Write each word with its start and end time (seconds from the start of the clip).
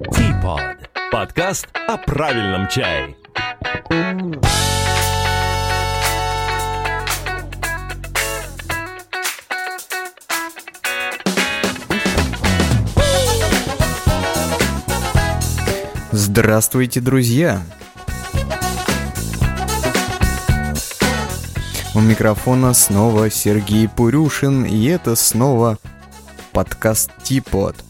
Teapot. 0.00 0.76
Подкаст 1.10 1.68
о 1.88 1.96
правильном 1.96 2.68
чае. 2.68 3.16
Здравствуйте, 16.12 17.00
друзья! 17.00 17.62
У 21.94 22.00
микрофона 22.00 22.74
снова 22.74 23.30
Сергей 23.30 23.88
Пурюшин, 23.88 24.66
и 24.66 24.84
это 24.88 25.16
снова 25.16 25.78
подкаст 26.52 27.10
Типот. 27.22 27.85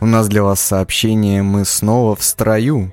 У 0.00 0.06
нас 0.06 0.26
для 0.26 0.42
вас 0.42 0.60
сообщение, 0.60 1.44
мы 1.44 1.64
снова 1.64 2.16
в 2.16 2.24
строю. 2.24 2.90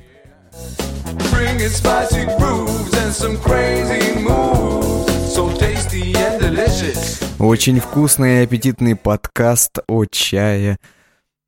Очень 7.40 7.80
вкусный 7.80 8.42
и 8.42 8.44
аппетитный 8.44 8.96
подкаст 8.96 9.80
о 9.88 10.06
чае. 10.06 10.78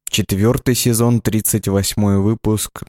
Четвертый 0.10 0.74
сезон, 0.74 1.22
38 1.22 2.18
выпуск. 2.18 2.86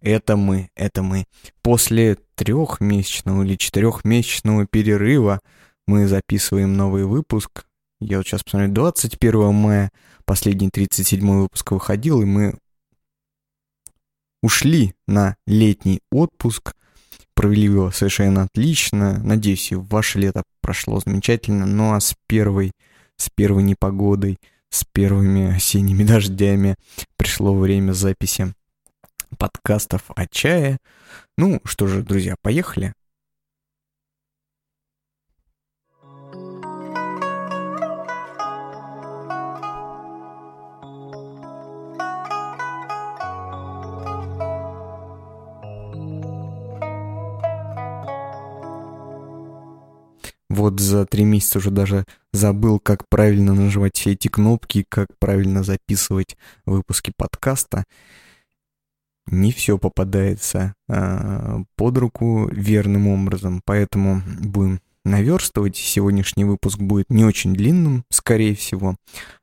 Это 0.00 0.36
мы, 0.36 0.70
это 0.74 1.04
мы. 1.04 1.26
После 1.62 2.16
трехмесячного 2.34 3.44
или 3.44 3.54
четырехмесячного 3.54 4.66
перерыва 4.66 5.40
мы 5.86 6.08
записываем 6.08 6.76
новый 6.76 7.04
выпуск. 7.04 7.64
Я 8.00 8.18
вот 8.18 8.26
сейчас 8.26 8.42
посмотрю, 8.42 8.72
21 8.72 9.54
мая 9.54 9.90
последний 10.24 10.68
37 10.70 11.20
выпуск 11.20 11.70
выходил, 11.70 12.20
и 12.20 12.26
мы 12.26 12.58
ушли 14.42 14.94
на 15.06 15.36
летний 15.46 16.00
отпуск, 16.12 16.74
провели 17.34 17.64
его 17.64 17.90
совершенно 17.90 18.42
отлично. 18.42 19.18
Надеюсь, 19.22 19.72
и 19.72 19.76
ваше 19.76 20.18
лето 20.18 20.42
прошло 20.60 21.00
замечательно. 21.00 21.64
Ну 21.64 21.94
а 21.94 22.00
с 22.00 22.14
первой, 22.26 22.72
с 23.16 23.30
первой 23.34 23.62
непогодой, 23.62 24.38
с 24.68 24.84
первыми 24.92 25.56
осенними 25.56 26.04
дождями 26.06 26.76
пришло 27.16 27.54
время 27.54 27.92
записи 27.92 28.52
подкастов 29.38 30.02
о 30.14 30.26
чае. 30.26 30.78
Ну 31.38 31.60
что 31.64 31.86
же, 31.86 32.02
друзья, 32.02 32.36
поехали. 32.42 32.92
Вот 50.56 50.80
за 50.80 51.04
три 51.04 51.24
месяца 51.24 51.58
уже 51.58 51.70
даже 51.70 52.06
забыл, 52.32 52.80
как 52.80 53.06
правильно 53.10 53.52
нажимать 53.52 53.94
все 53.94 54.12
эти 54.12 54.28
кнопки, 54.28 54.86
как 54.88 55.08
правильно 55.18 55.62
записывать 55.62 56.38
выпуски 56.64 57.12
подкаста. 57.14 57.84
Не 59.26 59.52
все 59.52 59.76
попадается 59.76 60.72
э, 60.88 61.58
под 61.76 61.98
руку 61.98 62.48
верным 62.50 63.06
образом, 63.06 63.60
поэтому 63.66 64.22
будем 64.40 64.80
наверстывать. 65.04 65.76
Сегодняшний 65.76 66.44
выпуск 66.44 66.78
будет 66.78 67.10
не 67.10 67.26
очень 67.26 67.52
длинным, 67.52 68.04
скорее 68.10 68.54
всего. 68.54 68.96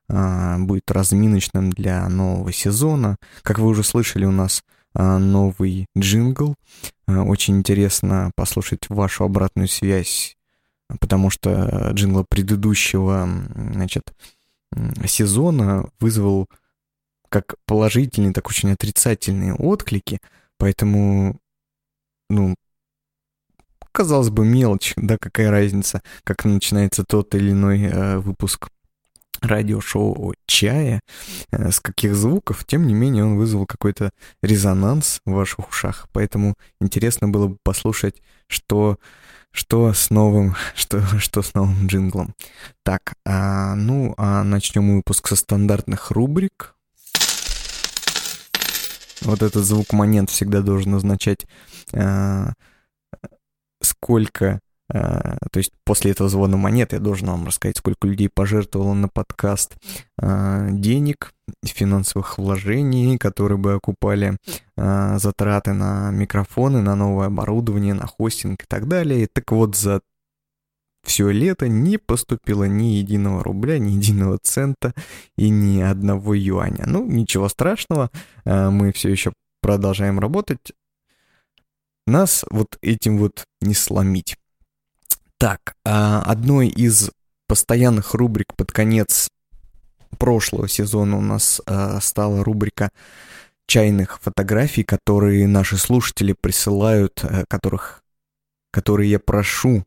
Э, 0.10 0.58
будет 0.58 0.90
разминочным 0.90 1.70
для 1.70 2.10
нового 2.10 2.52
сезона. 2.52 3.18
Как 3.44 3.60
вы 3.60 3.68
уже 3.68 3.84
слышали, 3.84 4.26
у 4.26 4.32
нас 4.32 4.64
э, 4.96 5.18
новый 5.18 5.86
джингл. 5.96 6.56
Э, 7.08 7.20
очень 7.20 7.58
интересно 7.58 8.32
послушать 8.36 8.90
вашу 8.90 9.26
обратную 9.26 9.68
связь 9.68 10.38
потому 11.00 11.30
что 11.30 11.92
джингл 11.94 12.26
предыдущего, 12.28 13.28
значит, 13.56 14.14
сезона 15.06 15.90
вызвал 16.00 16.48
как 17.30 17.56
положительные, 17.66 18.34
так 18.34 18.48
очень 18.48 18.72
отрицательные 18.72 19.56
отклики, 19.56 20.20
поэтому, 20.58 21.40
ну, 22.30 22.56
казалось 23.92 24.30
бы, 24.30 24.46
мелочь, 24.46 24.94
да, 24.98 25.18
какая 25.18 25.50
разница, 25.50 26.02
как 26.24 26.46
начинается 26.46 27.04
тот 27.04 27.34
или 27.36 27.52
иной 27.52 27.82
э, 27.84 28.18
выпуск 28.18 28.70
радиошоу 29.44 30.30
о 30.30 30.34
чае, 30.46 31.02
э, 31.52 31.72
с 31.72 31.80
каких 31.80 32.16
звуков, 32.16 32.66
тем 32.66 32.88
не 32.88 32.94
менее 32.94 33.26
он 33.26 33.38
вызвал 33.38 33.66
какой-то 33.66 34.12
резонанс 34.42 35.20
в 35.26 35.32
ваших 35.32 35.70
ушах, 35.70 36.08
поэтому 36.14 36.56
интересно 36.80 37.28
было 37.28 37.48
бы 37.48 37.58
послушать, 37.64 38.22
что 38.48 38.98
что 39.52 39.94
с 39.94 40.10
новым, 40.10 40.56
что, 40.76 41.02
что 41.20 41.44
с 41.44 41.54
новым 41.54 41.86
джинглом. 41.86 42.34
Так, 42.84 43.14
а, 43.24 43.76
ну, 43.76 44.16
а 44.18 44.44
начнем 44.44 44.96
выпуск 44.96 45.28
со 45.28 45.36
стандартных 45.36 46.10
рубрик. 46.10 46.76
Вот 49.22 49.42
этот 49.42 49.64
звук 49.64 49.94
монет 49.94 50.30
всегда 50.32 50.62
должен 50.62 50.96
означать, 50.96 51.46
а, 51.94 52.54
сколько 53.80 54.60
то 54.94 55.58
есть 55.58 55.72
после 55.84 56.12
этого 56.12 56.30
звона 56.30 56.56
монет 56.56 56.94
я 56.94 57.00
должен 57.00 57.28
вам 57.28 57.48
рассказать, 57.48 57.78
сколько 57.78 58.08
людей 58.08 58.30
пожертвовало 58.30 58.94
на 58.94 59.08
подкаст 59.08 59.76
э, 60.22 60.68
денег, 60.72 61.34
финансовых 61.64 62.38
вложений, 62.38 63.18
которые 63.18 63.58
бы 63.58 63.74
окупали 63.74 64.38
э, 64.78 65.18
затраты 65.18 65.74
на 65.74 66.12
микрофоны, 66.12 66.82
на 66.82 66.96
новое 66.96 67.28
оборудование, 67.28 67.96
на 67.96 68.06
хостинг 68.06 68.64
и 68.64 68.66
так 68.68 68.88
далее. 68.88 69.28
Так 69.28 69.52
вот, 69.52 69.76
за 69.76 70.02
все 71.04 71.32
лето 71.32 71.68
не 71.68 71.98
поступило 71.98 72.66
ни 72.66 72.94
единого 72.94 73.44
рубля, 73.44 73.80
ни 73.80 73.94
единого 73.94 74.38
цента 74.38 74.94
и 75.38 75.50
ни 75.50 75.82
одного 75.82 76.36
юаня. 76.36 76.84
Ну, 76.86 77.04
ничего 77.06 77.50
страшного, 77.50 78.12
мы 78.46 78.94
все 78.94 79.10
еще 79.10 79.34
продолжаем 79.62 80.20
работать. 80.20 80.72
Нас 82.06 82.46
вот 82.52 82.78
этим 82.82 83.18
вот 83.18 83.44
не 83.62 83.74
сломить. 83.74 84.38
Так, 85.44 85.76
а, 85.84 86.22
одной 86.22 86.70
из 86.70 87.12
постоянных 87.50 88.14
рубрик 88.14 88.56
под 88.56 88.72
конец 88.72 89.28
прошлого 90.18 90.70
сезона 90.70 91.18
у 91.18 91.22
нас 91.22 91.62
а, 91.66 92.00
стала 92.00 92.46
рубрика 92.46 92.92
чайных 93.68 94.22
фотографий, 94.22 94.86
которые 94.86 95.46
наши 95.50 95.78
слушатели 95.78 96.34
присылают, 96.40 97.26
э, 97.26 97.44
которых, 97.50 98.04
которые 98.72 99.12
я 99.12 99.20
прошу 99.20 99.84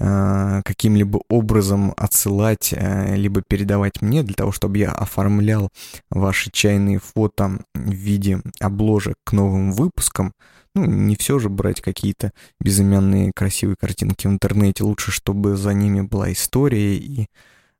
а, 0.00 0.62
каким-либо 0.62 1.20
образом 1.28 1.92
отсылать, 1.98 2.72
э, 2.72 3.16
либо 3.16 3.42
передавать 3.46 4.00
мне, 4.00 4.22
для 4.22 4.34
того, 4.34 4.50
чтобы 4.50 4.78
я 4.78 4.92
оформлял 4.92 5.68
ваши 6.08 6.50
чайные 6.50 7.00
фото 7.00 7.58
в 7.74 7.90
виде 7.90 8.40
обложек 8.60 9.16
к 9.24 9.32
новым 9.32 9.72
выпускам. 9.72 10.32
Ну, 10.74 10.84
не 10.84 11.16
все 11.16 11.38
же 11.38 11.48
брать 11.48 11.80
какие-то 11.80 12.32
безымянные 12.60 13.32
красивые 13.34 13.76
картинки 13.76 14.26
в 14.26 14.30
интернете. 14.30 14.84
Лучше, 14.84 15.10
чтобы 15.10 15.56
за 15.56 15.72
ними 15.74 16.02
была 16.02 16.32
история 16.32 16.96
и 16.96 17.26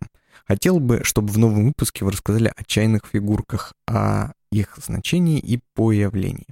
Хотел 0.49 0.79
бы, 0.79 1.03
чтобы 1.03 1.31
в 1.31 1.37
новом 1.37 1.67
выпуске 1.67 2.03
вы 2.03 2.11
рассказали 2.11 2.51
о 2.55 2.63
чайных 2.63 3.03
фигурках, 3.05 3.73
о 3.87 4.31
их 4.51 4.79
значении 4.83 5.37
и 5.37 5.59
появлении. 5.75 6.47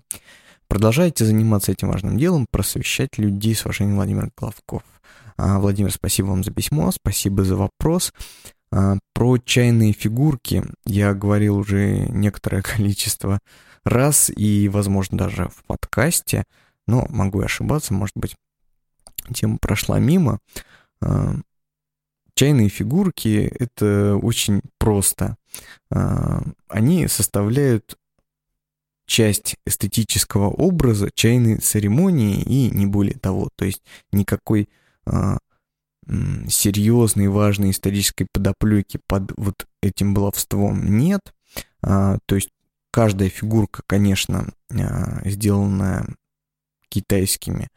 Продолжайте 0.68 1.26
заниматься 1.26 1.72
этим 1.72 1.90
важным 1.90 2.16
делом, 2.16 2.46
просвещать 2.52 3.18
людей 3.18 3.56
с 3.56 3.66
уважением 3.66 3.96
Владимир 3.96 4.30
Главков. 4.38 4.84
А, 5.36 5.58
Владимир, 5.58 5.92
спасибо 5.92 6.28
вам 6.28 6.44
за 6.44 6.52
письмо, 6.52 6.92
спасибо 6.92 7.44
за 7.44 7.56
вопрос. 7.56 8.14
А, 8.72 9.00
про 9.16 9.40
чайные 9.40 9.94
фигурки 9.94 10.64
я 10.86 11.16
говорил 11.16 11.58
уже 11.58 12.06
некоторое 12.10 12.62
количество 12.76 13.40
раз 13.84 14.30
и, 14.30 14.70
возможно, 14.70 15.18
даже 15.18 15.50
в 15.50 15.64
подкасте, 15.66 16.44
но 16.86 17.08
могу 17.10 17.42
ошибаться, 17.42 17.96
может 17.96 18.16
быть, 18.16 18.36
тема 19.34 19.58
прошла 19.58 19.98
мимо. 19.98 20.38
А, 21.02 21.34
чайные 22.38 22.70
фигурки— 22.70 23.52
это 23.60 24.16
очень 24.22 24.62
просто. 24.78 25.38
А, 25.90 26.44
они 26.68 27.08
составляют 27.08 27.98
часть 29.08 29.56
эстетического 29.66 30.50
образа 30.50 31.10
чайной 31.14 31.58
церемонии 31.58 32.42
и 32.42 32.70
не 32.70 32.86
более 32.86 33.18
того. 33.18 33.50
То 33.56 33.66
есть 33.66 33.82
никакой 34.12 34.70
а, 35.06 35.40
серьезной, 36.48 37.28
важной 37.28 37.72
исторической 37.72 38.28
подоплеки 38.32 39.00
под 39.08 39.32
вот 39.36 39.66
этим 39.82 40.14
баловством 40.14 40.98
нет. 40.98 41.22
А, 41.82 42.20
то 42.28 42.36
есть 42.36 42.50
каждая 42.92 43.30
фигурка, 43.30 43.82
конечно, 43.88 44.48
сделанная 45.26 46.06
китайскими 46.90 47.70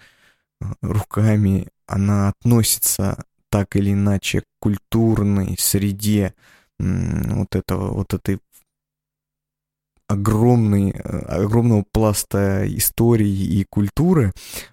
руками, 0.82 1.68
она 1.86 2.28
относится 2.28 3.24
так 3.50 3.76
или 3.76 3.93
иначе 3.93 4.43
культурной 4.61 5.56
среде 5.58 6.35
вот 6.79 7.55
этого, 7.55 7.93
вот 7.93 8.14
этой 8.14 8.41
огромный, 10.11 10.91
э, 10.91 11.19
огромного 11.29 11.85
пласта 11.93 12.64
истории 12.67 13.31
и 13.31 13.64
культуры 13.70 14.32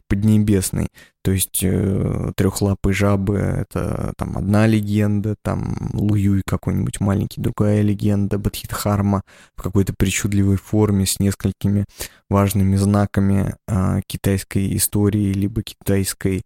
поднебесной. 0.10 0.88
То 1.24 1.32
есть 1.32 1.60
э, 1.62 2.32
трехлапые 2.36 2.94
жабы— 2.94 3.36
это 3.36 4.14
там 4.18 4.38
одна 4.38 4.66
легенда, 4.66 5.36
там 5.44 5.92
Луюй 5.94 6.42
какой-нибудь 6.46 7.00
маленький, 7.00 7.40
другая 7.40 7.82
легенда, 7.82 8.40
Бадхидхарма 8.40 9.22
в 9.56 9.62
какой-то 9.62 9.94
причудливой 9.96 10.58
форме 10.58 11.06
с 11.06 11.20
несколькими 11.20 11.86
важными 12.30 12.76
знаками 12.76 13.56
э, 13.68 14.02
китайской 14.08 14.76
истории 14.76 15.34
либо 15.34 15.62
китайской 15.62 16.44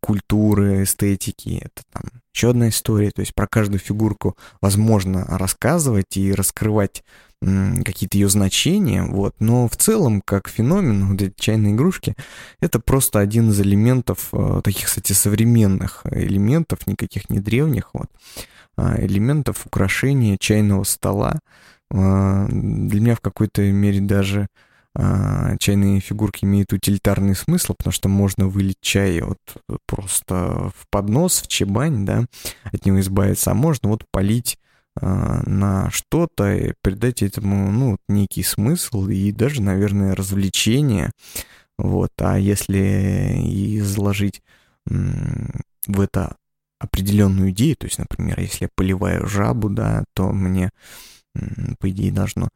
культуры, 0.00 0.84
эстетики. 0.84 1.60
Это 1.62 1.82
там 1.92 2.04
еще 2.34 2.50
одна 2.50 2.68
история. 2.70 3.10
То 3.10 3.20
есть 3.20 3.34
про 3.34 3.46
каждую 3.46 3.78
фигурку 3.78 4.36
возможно 4.60 5.24
рассказывать 5.28 6.16
и 6.16 6.32
раскрывать 6.32 7.04
какие-то 7.84 8.18
ее 8.18 8.28
значения, 8.28 9.02
вот, 9.02 9.34
но 9.40 9.66
в 9.66 9.76
целом, 9.76 10.22
как 10.24 10.48
феномен, 10.48 11.08
вот 11.08 11.22
эти 11.22 11.34
чайные 11.36 11.74
игрушки, 11.74 12.14
это 12.60 12.78
просто 12.78 13.18
один 13.18 13.50
из 13.50 13.60
элементов, 13.60 14.28
э, 14.32 14.60
таких, 14.62 14.86
кстати, 14.86 15.12
современных 15.12 16.02
элементов, 16.04 16.86
никаких 16.86 17.30
не 17.30 17.40
древних, 17.40 17.90
вот, 17.94 18.06
а 18.76 18.96
элементов 19.04 19.66
украшения 19.66 20.36
чайного 20.38 20.84
стола. 20.84 21.40
А, 21.90 22.46
для 22.48 23.00
меня 23.00 23.16
в 23.16 23.20
какой-то 23.20 23.62
мере 23.62 24.00
даже 24.00 24.46
чайные 24.94 26.00
фигурки 26.00 26.44
имеют 26.44 26.72
утилитарный 26.72 27.34
смысл, 27.34 27.74
потому 27.74 27.92
что 27.92 28.08
можно 28.08 28.46
вылить 28.46 28.76
чай 28.82 29.22
вот 29.22 29.38
просто 29.86 30.70
в 30.76 30.86
поднос, 30.90 31.40
в 31.40 31.48
чебань, 31.48 32.04
да, 32.04 32.26
от 32.64 32.84
него 32.84 33.00
избавиться, 33.00 33.52
а 33.52 33.54
можно 33.54 33.88
вот 33.88 34.04
полить 34.10 34.58
а, 35.00 35.42
на 35.48 35.90
что-то 35.90 36.52
и 36.52 36.74
придать 36.82 37.22
этому, 37.22 37.70
ну, 37.70 37.96
некий 38.08 38.42
смысл 38.42 39.08
и 39.08 39.32
даже, 39.32 39.62
наверное, 39.62 40.14
развлечение. 40.14 41.10
Вот, 41.78 42.10
а 42.18 42.38
если 42.38 43.78
изложить 43.78 44.42
в 44.84 46.00
это 46.00 46.36
определенную 46.78 47.50
идею, 47.50 47.76
то 47.76 47.86
есть, 47.86 47.98
например, 47.98 48.38
если 48.40 48.64
я 48.64 48.68
поливаю 48.74 49.26
жабу, 49.26 49.70
да, 49.70 50.04
то 50.14 50.32
мне, 50.32 50.70
по 51.78 51.88
идее, 51.88 52.12
должно 52.12 52.46
а, 52.46 52.48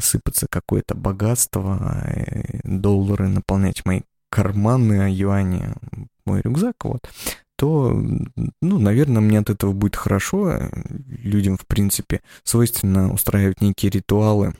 сыпаться 0.00 0.46
какое-то 0.50 0.94
богатство, 0.94 2.02
э, 2.06 2.60
доллары 2.64 3.28
наполнять 3.28 3.84
мои 3.84 4.02
карманы, 4.30 5.04
а 5.04 5.08
юани 5.08 5.74
мой 6.24 6.40
рюкзак, 6.42 6.84
вот 6.84 7.08
то, 7.56 7.92
ну, 8.60 8.78
наверное, 8.78 9.22
мне 9.22 9.38
от 9.38 9.50
этого 9.50 9.72
будет 9.72 9.96
хорошо. 9.96 10.58
Людям, 11.06 11.56
в 11.56 11.66
принципе, 11.66 12.20
свойственно 12.42 13.12
устраивать 13.12 13.60
некие 13.60 13.90
ритуалы, 13.90 14.54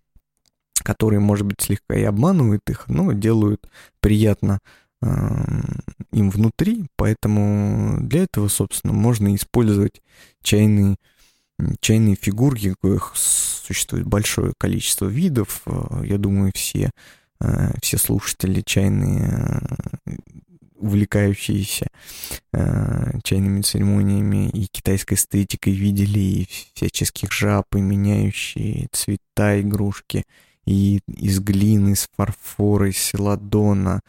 которые, 0.74 1.20
может 1.20 1.46
быть, 1.46 1.60
слегка 1.60 1.96
и 1.96 2.02
обманывают 2.02 2.62
их, 2.68 2.86
но 2.88 3.12
делают 3.12 3.68
приятно 4.00 4.60
э, 5.02 5.08
им 6.12 6.30
внутри, 6.30 6.86
поэтому 6.96 7.98
для 8.00 8.24
этого, 8.24 8.48
собственно, 8.48 8.92
можно 8.92 9.34
использовать 9.34 10.00
чайные, 10.42 10.96
чайные 11.80 12.16
фигурки, 12.16 12.74
коих 12.80 13.12
существует 13.14 14.06
большое 14.06 14.52
количество 14.58 15.06
видов. 15.06 15.62
Э, 15.66 16.02
я 16.04 16.18
думаю, 16.18 16.52
все, 16.54 16.90
э, 17.40 17.72
все 17.80 17.98
слушатели 17.98 18.62
чайные 18.64 19.60
увлекающиеся 20.76 21.86
э, 22.52 23.18
чайными 23.22 23.62
церемониями 23.62 24.50
и 24.50 24.66
китайской 24.66 25.14
эстетикой 25.14 25.72
видели 25.72 26.18
и 26.18 26.48
всяческих 26.74 27.32
жаб, 27.32 27.64
и 27.74 27.80
меняющие 27.80 28.88
цвета 28.92 29.60
игрушки, 29.60 30.24
и 30.66 31.00
из 31.06 31.40
глины, 31.40 31.92
из 31.92 32.08
фарфора, 32.16 32.90
из 32.90 32.98
селадона, 32.98 34.00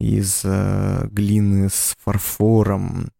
из 0.00 0.42
глины 0.42 1.68
с 1.68 1.96
фарфором, 2.02 3.10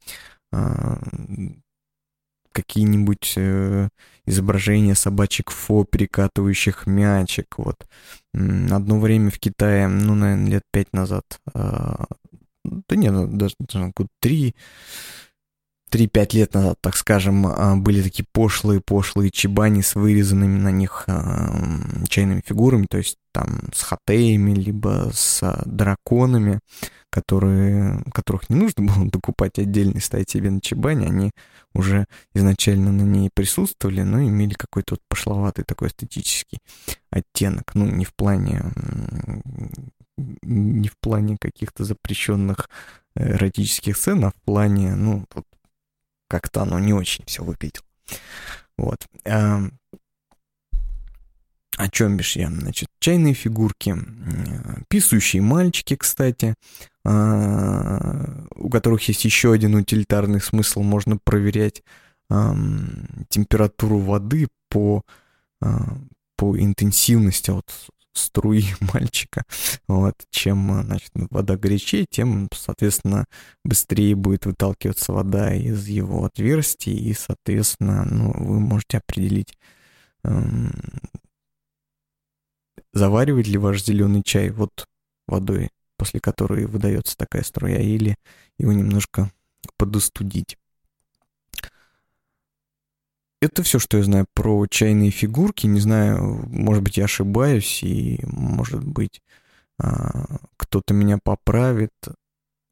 какие-нибудь 2.55 3.35
э, 3.37 3.89
изображения 4.25 4.95
собачек 4.95 5.51
фо, 5.51 5.85
перекатывающих 5.85 6.87
мячик. 6.87 7.59
Вот. 7.59 7.87
Одно 8.33 8.99
время 8.99 9.31
в 9.31 9.39
Китае, 9.39 9.89
ну, 9.89 10.15
наверное, 10.15 10.51
лет 10.51 10.62
пять 10.73 10.93
назад 10.93 11.25
э, 11.55 11.95
да 12.65 12.97
не, 12.97 13.11
ну, 13.11 13.27
даже, 13.27 13.55
даже 13.59 13.93
год 13.95 14.09
три, 14.21 14.55
три-пять 15.94 16.35
лет 16.35 16.55
назад, 16.55 16.76
так 16.81 16.96
скажем, 16.96 17.46
а, 17.46 17.76
были 17.76 18.02
такие 18.02 18.26
пошлые-пошлые 18.32 19.31
чебани 19.31 19.81
с 19.81 19.94
вырезанными 19.94 20.58
на 20.58 20.73
них 20.73 21.05
э, 21.06 21.12
чайными 22.08 22.43
фигурами, 22.44 22.87
то 22.91 22.99
есть 22.99 23.17
там 23.31 23.60
с 23.72 23.82
хатеями, 23.82 24.56
либо 24.56 25.13
с 25.15 25.63
драконами, 25.65 26.58
которые, 27.10 28.03
которых 28.13 28.51
не 28.51 28.56
нужно 28.56 28.82
было 28.93 29.08
докупать 29.08 29.60
отдельно 29.60 29.98
и 29.98 30.01
ставить 30.01 30.31
себе 30.31 30.51
на 30.51 30.60
чебане, 30.60 31.06
они 31.06 31.31
уже 31.74 32.06
изначально 32.34 32.91
на 32.91 33.03
ней 33.03 33.31
присутствовали, 33.32 34.03
но 34.03 34.20
имели 34.20 34.55
какой-то 34.55 34.94
вот 34.94 35.01
пошловатый 35.08 35.65
такой 35.65 35.91
эстетический 35.91 36.58
оттенок. 37.10 37.72
Ну, 37.74 37.86
не 37.86 38.05
в 38.05 38.13
плане 38.17 38.65
не 40.17 40.89
в 40.89 40.96
плане 40.98 41.36
каких-то 41.41 41.84
запрещенных 41.84 42.69
э, 43.15 43.34
эротических 43.34 43.96
сцен, 43.96 44.24
а 44.24 44.31
в 44.31 44.34
плане, 44.44 44.96
ну, 44.96 45.24
вот 45.32 45.44
как-то 46.29 46.63
оно 46.63 46.79
не 46.79 46.93
очень 46.93 47.25
все 47.27 47.43
выглядело. 47.43 47.85
Вот. 48.77 49.07
А, 49.25 49.63
о 51.77 51.89
чем 51.89 52.17
бишь 52.17 52.37
я? 52.37 52.49
Значит, 52.49 52.89
чайные 53.01 53.35
фигурки, 53.35 53.97
писающие 54.89 55.43
мальчики, 55.43 55.97
кстати, 55.97 56.55
а, 57.05 58.47
у 58.55 58.69
которых 58.69 59.07
есть 59.09 59.25
еще 59.25 59.53
один 59.53 59.75
утилитарный 59.75 60.41
смысл, 60.41 60.83
можно 60.83 61.17
проверять 61.17 61.83
температуру 63.29 63.99
воды 63.99 64.49
по, 64.71 65.03
а, 65.61 65.99
по 66.37 66.59
интенсивности, 66.59 67.51
вот 67.51 67.71
струи 68.15 68.65
мальчика. 68.93 69.44
Вот. 69.89 70.15
Чем 70.31 70.83
значит, 70.83 71.11
вода 71.15 71.56
горячее, 71.56 72.06
тем, 72.09 72.49
соответственно, 72.53 73.27
быстрее 73.65 74.15
будет 74.15 74.47
выталкиваться 74.47 75.13
вода 75.13 75.55
из 75.55 75.87
его 75.87 76.25
отверстий, 76.25 76.97
и, 76.97 77.13
соответственно, 77.13 78.05
ну, 78.05 78.33
вы 78.33 78.61
можете 78.61 78.99
определить, 78.99 79.59
эм, 80.25 80.73
заваривать 82.93 83.49
ли 83.49 83.59
ваш 83.59 83.83
зеленый 83.83 84.23
чай 84.23 84.51
вот 84.51 84.87
водой, 85.27 85.71
после 85.97 86.21
которой 86.21 86.67
выдается 86.67 87.17
такая 87.17 87.43
струя, 87.43 87.79
или 87.81 88.17
его 88.59 88.73
немножко 88.73 89.31
подостудить. 89.77 90.56
Это 93.44 93.63
все, 93.63 93.79
что 93.79 93.98
я 93.98 94.05
знаю 94.05 94.27
про 94.32 94.67
чайные 94.67 95.10
фигурки. 95.10 95.67
Не 95.67 95.79
знаю, 95.79 96.46
может 96.48 96.82
быть, 96.82 96.96
я 96.96 97.05
ошибаюсь, 97.05 97.82
и, 97.82 98.19
может 98.22 98.82
быть, 98.82 99.20
а, 99.79 100.39
кто-то 100.56 100.94
меня 100.94 101.19
поправит. 101.22 101.93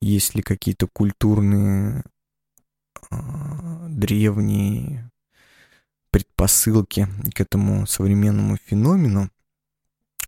Есть 0.00 0.34
ли 0.34 0.40
какие-то 0.40 0.86
культурные 0.86 2.04
а, 3.10 3.86
древние 3.86 5.10
предпосылки 6.10 7.06
к 7.34 7.42
этому 7.42 7.86
современному 7.86 8.56
феномену. 8.64 9.28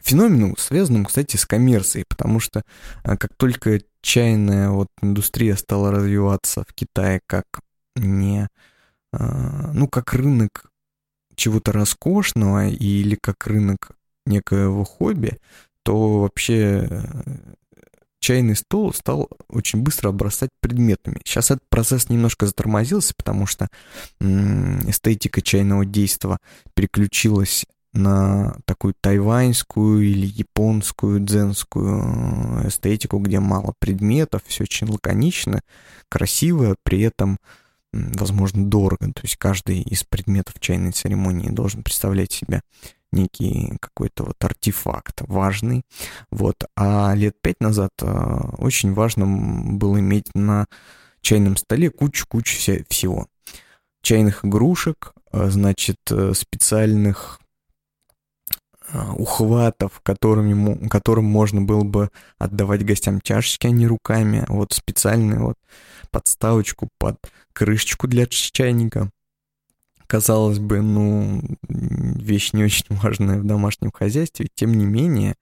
феномену, 0.03 0.57
связанному, 0.59 1.07
кстати, 1.07 1.39
с 1.39 1.47
коммерцией, 1.47 2.05
потому 2.07 2.39
что 2.39 2.65
а, 3.03 3.17
как 3.17 3.35
только 3.35 3.81
чайная 4.03 4.69
вот 4.69 4.89
индустрия 5.01 5.57
стала 5.57 5.91
развиваться 5.91 6.67
в 6.69 6.75
Китае 6.75 7.23
как 7.27 7.47
не, 7.97 8.51
ну, 9.73 9.89
как 9.89 10.15
рынок 10.15 10.71
чего-то 11.35 11.73
роскошного 11.73 12.69
или 12.69 13.17
как 13.21 13.47
рынок 13.47 13.91
некоего 14.27 14.85
хобби, 14.85 15.39
то 15.83 16.21
вообще 16.21 16.89
э, 16.89 17.03
чайный 18.21 18.57
стол 18.57 18.95
стал 18.95 19.29
очень 19.49 19.83
быстро 19.83 20.09
обрастать 20.09 20.51
предметами. 20.61 21.21
Сейчас 21.25 21.51
этот 21.51 21.69
процесс 21.69 22.09
немножко 22.09 22.47
затормозился, 22.47 23.13
потому 23.17 23.47
что 23.47 23.69
эстетика 24.21 25.43
чайного 25.43 25.85
действа 25.85 26.39
переключилась 26.75 27.67
на 27.93 28.57
такую 28.65 28.95
тайваньскую 29.01 30.03
или 30.03 30.27
японскую 30.27 31.21
дзенскую 31.21 32.67
эстетику, 32.67 33.19
где 33.19 33.41
мало 33.41 33.75
предметов, 33.79 34.43
все 34.47 34.65
очень 34.65 34.89
лаконично, 34.89 35.61
красиво, 36.09 36.77
при 36.83 37.03
этом, 37.03 37.39
возможно, 38.15 38.67
дорого. 38.67 39.07
То 39.13 39.23
есть 39.23 39.37
каждый 39.37 39.81
из 39.81 40.05
предметов 40.05 40.55
чайной 40.61 40.93
церемонии 40.93 41.51
должен 41.51 41.83
представлять 41.83 42.33
себя 42.33 42.63
некий 43.13 43.77
какой-то 43.81 44.25
вот 44.25 44.37
артефакт 44.45 45.23
важный. 45.27 45.83
Вот. 46.31 46.65
А 46.77 47.15
лет 47.15 47.37
пять 47.41 47.61
назад 47.61 47.91
а, 48.03 48.55
очень 48.59 48.93
важно 48.93 49.27
было 49.77 50.01
иметь 50.01 50.35
на 50.35 50.67
чайном 51.21 51.57
столе 51.57 51.91
кучу-кучу 51.91 52.57
всего. 52.89 53.29
Чайных 54.03 54.45
игрушек, 54.45 55.15
а, 55.33 55.49
значит, 55.49 55.99
э, 56.11 56.33
специальных 56.35 57.41
а, 58.93 59.13
ухватов, 59.15 60.01
которыми, 60.03 60.89
которым 60.89 61.25
можно 61.25 61.63
было 61.63 61.85
бы 61.85 62.11
отдавать 62.39 62.85
гостям 62.85 63.21
чашечки, 63.21 63.67
а 63.67 63.71
не 63.71 63.87
руками. 63.87 64.45
Вот 64.49 64.73
специальную 64.73 65.43
вот 65.43 65.57
подставочку 66.11 66.89
под 66.99 67.17
крышечку 67.53 68.07
для 68.07 68.27
чайника. 68.27 69.11
Казалось 70.07 70.59
бы, 70.59 70.83
ну, 70.83 71.43
вещь 71.69 72.53
не 72.53 72.65
очень 72.65 72.87
важная 72.91 73.39
в 73.39 73.45
домашнем 73.45 73.91
хозяйстве, 73.91 74.49
тем 74.55 74.75
не 74.75 74.85
менее, 74.85 75.37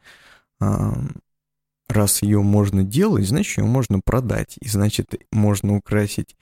раз 1.93 2.23
ее 2.23 2.41
можно 2.41 2.83
делать, 2.83 3.27
значит, 3.27 3.59
ее 3.59 3.65
можно 3.65 4.01
продать. 4.05 4.57
И 4.61 4.69
значит, 4.69 5.15
можно 5.31 5.77
украсить 5.77 6.37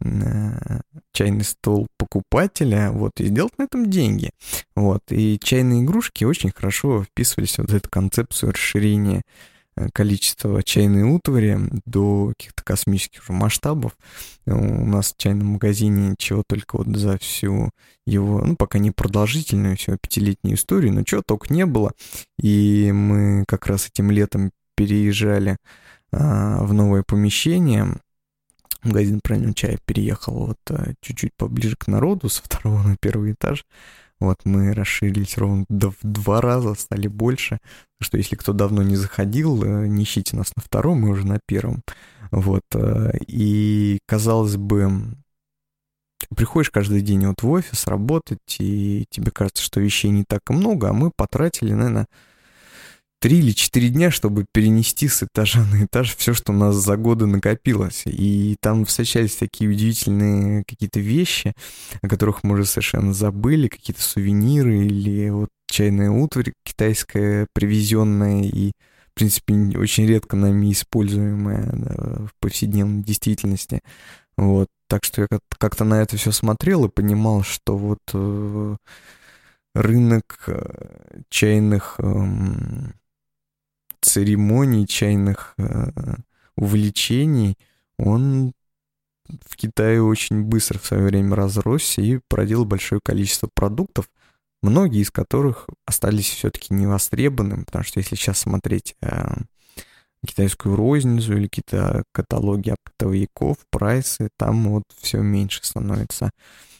э, 0.00 0.80
чайный 1.12 1.44
стол 1.44 1.86
покупателя, 1.98 2.90
вот, 2.90 3.12
и 3.20 3.26
сделать 3.26 3.56
на 3.58 3.64
этом 3.64 3.90
деньги. 3.90 4.30
Вот, 4.74 5.02
и 5.10 5.38
чайные 5.42 5.82
игрушки 5.82 6.24
очень 6.24 6.52
хорошо 6.54 7.04
вписывались 7.04 7.54
в 7.54 7.58
вот 7.58 7.72
эту 7.72 7.88
концепцию 7.88 8.52
расширения 8.52 9.22
Э, 9.78 9.88
количество 9.92 10.62
чайной 10.62 11.02
утвари 11.02 11.58
до 11.84 12.28
каких-то 12.28 12.62
космических 12.64 13.28
масштабов. 13.28 13.96
У 14.46 14.52
нас 14.52 15.12
в 15.12 15.16
чайном 15.18 15.48
магазине 15.48 16.14
чего 16.18 16.42
только 16.46 16.78
вот 16.78 16.86
за 16.96 17.18
всю 17.18 17.70
его, 18.06 18.42
ну, 18.42 18.56
пока 18.56 18.78
не 18.78 18.90
продолжительную, 18.90 19.76
всю 19.76 19.98
пятилетнюю 19.98 20.56
историю, 20.56 20.94
но 20.94 21.02
чего 21.02 21.22
только 21.26 21.52
не 21.52 21.66
было. 21.66 21.92
И 22.40 22.90
мы 22.92 23.44
как 23.46 23.66
раз 23.66 23.88
этим 23.88 24.10
летом 24.10 24.50
переезжали 24.76 25.56
а, 26.12 26.62
в 26.62 26.72
новое 26.72 27.02
помещение. 27.02 27.96
Магазин 28.82 29.20
правильного 29.22 29.54
чая 29.54 29.78
переехал 29.84 30.46
вот 30.46 30.58
а, 30.70 30.92
чуть-чуть 31.00 31.32
поближе 31.36 31.76
к 31.76 31.88
народу, 31.88 32.28
со 32.28 32.42
второго 32.42 32.82
на 32.82 32.96
первый 32.96 33.32
этаж. 33.32 33.64
Вот 34.18 34.38
мы 34.44 34.72
расширились 34.72 35.36
ровно 35.36 35.66
в 35.68 35.96
два 36.02 36.40
раза, 36.40 36.74
стали 36.74 37.06
больше. 37.06 37.58
Что 38.00 38.16
если 38.16 38.36
кто 38.36 38.52
давно 38.52 38.82
не 38.82 38.96
заходил, 38.96 39.62
э, 39.62 39.86
не 39.88 40.04
ищите 40.04 40.36
нас 40.36 40.52
на 40.56 40.62
втором, 40.62 41.00
мы 41.00 41.10
уже 41.10 41.26
на 41.26 41.38
первом. 41.46 41.82
Вот. 42.30 42.62
Э, 42.74 43.12
и, 43.26 43.98
казалось 44.06 44.56
бы, 44.56 44.90
приходишь 46.34 46.70
каждый 46.70 47.02
день 47.02 47.26
вот 47.26 47.42
в 47.42 47.50
офис 47.50 47.86
работать, 47.86 48.56
и 48.58 49.04
тебе 49.10 49.30
кажется, 49.30 49.62
что 49.62 49.80
вещей 49.80 50.10
не 50.10 50.24
так 50.24 50.40
и 50.48 50.54
много, 50.54 50.88
а 50.88 50.92
мы 50.94 51.10
потратили, 51.14 51.72
наверное, 51.72 52.06
три 53.20 53.38
или 53.38 53.52
четыре 53.52 53.88
дня, 53.88 54.10
чтобы 54.10 54.46
перенести 54.52 55.08
с 55.08 55.22
этажа 55.22 55.64
на 55.64 55.84
этаж 55.84 56.14
все, 56.16 56.34
что 56.34 56.52
у 56.52 56.56
нас 56.56 56.76
за 56.76 56.96
годы 56.96 57.26
накопилось. 57.26 58.02
И 58.06 58.56
там 58.60 58.84
встречались 58.84 59.36
такие 59.36 59.70
удивительные 59.70 60.64
какие-то 60.64 61.00
вещи, 61.00 61.54
о 62.02 62.08
которых 62.08 62.44
мы 62.44 62.54
уже 62.54 62.66
совершенно 62.66 63.12
забыли, 63.12 63.68
какие-то 63.68 64.02
сувениры 64.02 64.86
или 64.86 65.30
вот 65.30 65.48
чайная 65.68 66.10
утварь 66.10 66.52
китайская, 66.64 67.46
привезенная 67.52 68.44
и, 68.44 68.72
в 69.10 69.14
принципе, 69.14 69.54
очень 69.78 70.06
редко 70.06 70.36
нами 70.36 70.72
используемая 70.72 71.70
да, 71.72 72.26
в 72.26 72.30
повседневной 72.40 73.02
действительности. 73.02 73.80
Вот. 74.36 74.68
Так 74.88 75.04
что 75.04 75.22
я 75.22 75.28
как-то 75.58 75.84
на 75.84 76.02
это 76.02 76.16
все 76.16 76.30
смотрел 76.30 76.84
и 76.84 76.90
понимал, 76.90 77.42
что 77.42 77.76
вот 77.76 77.98
э, 78.12 78.76
рынок 79.74 80.44
э, 80.46 81.20
чайных 81.28 81.96
э, 81.98 82.26
церемоний, 84.06 84.86
чайных 84.86 85.54
э, 85.58 85.90
увлечений, 86.56 87.56
он 87.98 88.52
в 89.44 89.56
Китае 89.56 90.02
очень 90.02 90.42
быстро 90.42 90.78
в 90.78 90.86
свое 90.86 91.04
время 91.04 91.34
разросся 91.34 92.00
и 92.00 92.20
породил 92.28 92.64
большое 92.64 93.00
количество 93.02 93.48
продуктов, 93.52 94.08
многие 94.62 95.02
из 95.02 95.10
которых 95.10 95.68
остались 95.84 96.30
все-таки 96.30 96.72
невостребованными, 96.72 97.64
потому 97.64 97.84
что 97.84 97.98
если 97.98 98.14
сейчас 98.14 98.38
смотреть 98.38 98.94
э, 99.02 99.34
китайскую 100.26 100.76
розницу 100.76 101.36
или 101.36 101.48
какие-то 101.48 102.04
каталоги 102.12 102.70
оптовиков, 102.70 103.58
прайсы, 103.70 104.28
там 104.36 104.68
вот 104.70 104.84
все 105.00 105.20
меньше 105.20 105.60
становится 105.64 106.30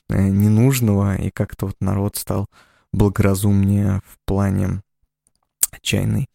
э, 0.09 0.28
ненужного, 0.28 1.16
и 1.16 1.30
как-то 1.30 1.66
вот 1.66 1.76
народ 1.80 2.16
стал 2.16 2.47
благоразумнее 2.92 4.00
в 4.06 4.18
плане 4.25 4.83
чайной 5.83 6.28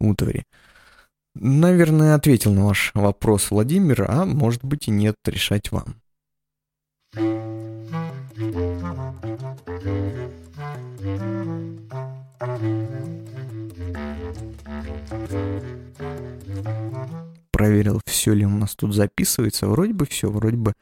утвари. 0.00 0.44
Наверное, 1.34 2.14
ответил 2.14 2.52
на 2.54 2.64
ваш 2.64 2.92
вопрос 2.94 3.50
Владимир, 3.50 4.06
а 4.08 4.24
может 4.24 4.64
быть 4.64 4.88
и 4.88 4.90
нет, 4.90 5.16
решать 5.26 5.70
вам. 5.70 5.96
Проверил, 17.50 18.00
все 18.06 18.34
ли 18.34 18.46
у 18.46 18.50
нас 18.50 18.74
тут 18.74 18.94
записывается. 18.94 19.66
Вроде 19.66 19.92
бы 19.92 20.06
все, 20.06 20.30
вроде 20.30 20.56
бы 20.56 20.72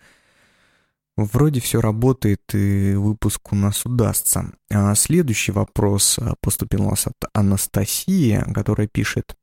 Вроде 1.16 1.60
все 1.60 1.80
работает, 1.80 2.40
и 2.54 2.94
выпуск 2.94 3.52
у 3.52 3.56
нас 3.56 3.86
удастся. 3.86 4.52
А 4.70 4.94
следующий 4.96 5.52
вопрос 5.52 6.18
а, 6.18 6.34
поступил 6.40 6.86
у 6.86 6.90
нас 6.90 7.06
от 7.06 7.14
Анастасии, 7.32 8.42
которая 8.52 8.88
пишет, 8.88 9.36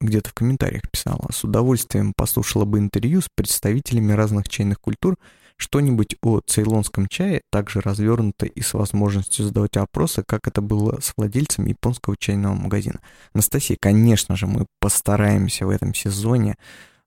где-то 0.00 0.30
в 0.30 0.34
комментариях 0.34 0.90
писала, 0.90 1.28
с 1.30 1.44
удовольствием 1.44 2.14
послушала 2.16 2.64
бы 2.64 2.78
интервью 2.78 3.20
с 3.20 3.28
представителями 3.34 4.12
разных 4.12 4.48
чайных 4.48 4.80
культур, 4.80 5.16
что-нибудь 5.56 6.16
о 6.22 6.40
цейлонском 6.40 7.06
чае, 7.06 7.42
также 7.52 7.80
развернуто 7.80 8.46
и 8.46 8.62
с 8.62 8.72
возможностью 8.72 9.44
задавать 9.44 9.76
вопросы, 9.76 10.24
как 10.26 10.48
это 10.48 10.62
было 10.62 11.00
с 11.00 11.12
владельцем 11.18 11.66
японского 11.66 12.16
чайного 12.16 12.54
магазина. 12.54 13.00
Анастасия, 13.34 13.76
конечно 13.78 14.36
же, 14.36 14.46
мы 14.46 14.66
постараемся 14.80 15.66
в 15.66 15.70
этом 15.70 15.92
сезоне 15.92 16.56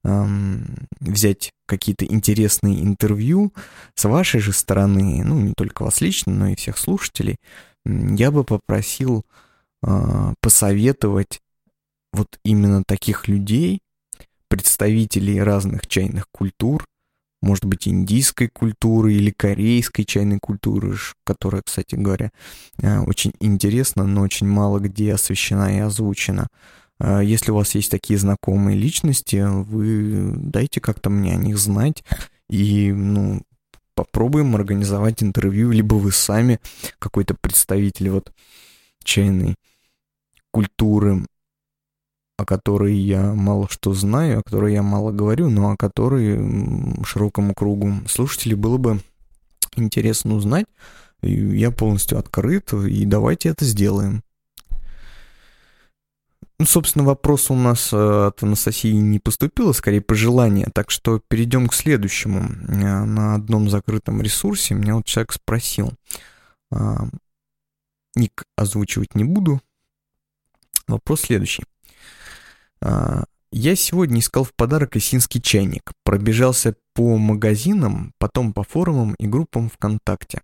эм, 0.03 0.87
взять 0.99 1.51
какие-то 1.65 2.05
интересные 2.05 2.83
интервью 2.83 3.53
с 3.95 4.05
вашей 4.05 4.39
же 4.39 4.53
стороны, 4.53 5.23
ну, 5.23 5.39
не 5.39 5.53
только 5.53 5.83
вас 5.83 6.01
лично, 6.01 6.33
но 6.33 6.47
и 6.47 6.55
всех 6.55 6.77
слушателей, 6.77 7.37
я 7.85 8.31
бы 8.31 8.43
попросил 8.43 9.25
э, 9.85 10.33
посоветовать 10.41 11.41
вот 12.13 12.39
именно 12.43 12.83
таких 12.85 13.27
людей, 13.27 13.81
представителей 14.47 15.41
разных 15.41 15.87
чайных 15.87 16.27
культур, 16.31 16.85
может 17.41 17.65
быть, 17.65 17.87
индийской 17.87 18.47
культуры 18.47 19.13
или 19.13 19.31
корейской 19.31 20.03
чайной 20.03 20.39
культуры, 20.39 20.95
которая, 21.25 21.61
кстати 21.61 21.95
говоря, 21.95 22.31
э, 22.81 22.99
очень 22.99 23.33
интересна, 23.39 24.05
но 24.05 24.21
очень 24.21 24.47
мало 24.47 24.79
где 24.79 25.13
освещена 25.13 25.75
и 25.75 25.79
озвучена. 25.79 26.47
А, 26.99 27.21
если 27.21 27.51
у 27.51 27.55
вас 27.55 27.75
есть 27.75 27.91
такие 27.91 28.19
знакомые 28.19 28.77
личности, 28.77 29.43
вы 29.45 30.33
дайте 30.35 30.79
как-то 30.79 31.09
мне 31.09 31.33
о 31.33 31.37
них 31.37 31.57
знать. 31.57 32.03
И, 32.49 32.91
ну, 32.91 33.41
попробуем 33.95 34.55
организовать 34.55 35.23
интервью, 35.23 35.71
либо 35.71 35.95
вы 35.95 36.11
сами 36.11 36.59
какой-то 36.99 37.35
представитель 37.39 38.09
вот 38.09 38.31
чайной 39.03 39.55
культуры, 40.51 41.25
о 42.37 42.45
которой 42.45 42.95
я 42.95 43.33
мало 43.33 43.67
что 43.69 43.93
знаю, 43.93 44.39
о 44.39 44.43
которой 44.43 44.73
я 44.73 44.83
мало 44.83 45.11
говорю, 45.11 45.49
но 45.49 45.71
о 45.71 45.77
которой 45.77 47.03
широкому 47.05 47.53
кругу 47.53 47.93
слушателей 48.07 48.55
было 48.55 48.77
бы 48.77 48.99
интересно 49.75 50.35
узнать. 50.35 50.65
Я 51.21 51.71
полностью 51.71 52.17
открыт, 52.17 52.73
и 52.73 53.05
давайте 53.05 53.49
это 53.49 53.65
сделаем. 53.65 54.23
Ну, 56.59 56.65
собственно, 56.65 57.03
вопрос 57.03 57.49
у 57.49 57.55
нас 57.55 57.91
э, 57.91 58.27
от 58.27 58.43
Анастасии 58.43 58.91
не 58.91 59.19
поступило, 59.19 59.71
скорее 59.71 60.01
пожелание, 60.01 60.67
так 60.73 60.91
что 60.91 61.19
перейдем 61.27 61.67
к 61.67 61.73
следующему. 61.73 62.41
Э, 62.67 63.03
на 63.03 63.35
одном 63.35 63.69
закрытом 63.69 64.21
ресурсе 64.21 64.75
меня 64.75 64.95
вот 64.95 65.05
человек 65.05 65.33
спросил, 65.33 65.93
а, 66.71 67.07
ник 68.15 68.43
озвучивать 68.55 69.15
не 69.15 69.23
буду, 69.23 69.61
вопрос 70.87 71.21
следующий. 71.21 71.63
А, 72.81 73.23
я 73.51 73.75
сегодня 73.75 74.19
искал 74.19 74.43
в 74.43 74.53
подарок 74.53 74.95
осинский 74.95 75.41
чайник, 75.41 75.91
пробежался 76.03 76.75
по 76.93 77.17
магазинам, 77.17 78.13
потом 78.17 78.53
по 78.53 78.63
форумам 78.63 79.15
и 79.19 79.27
группам 79.27 79.69
ВКонтакте. 79.69 80.41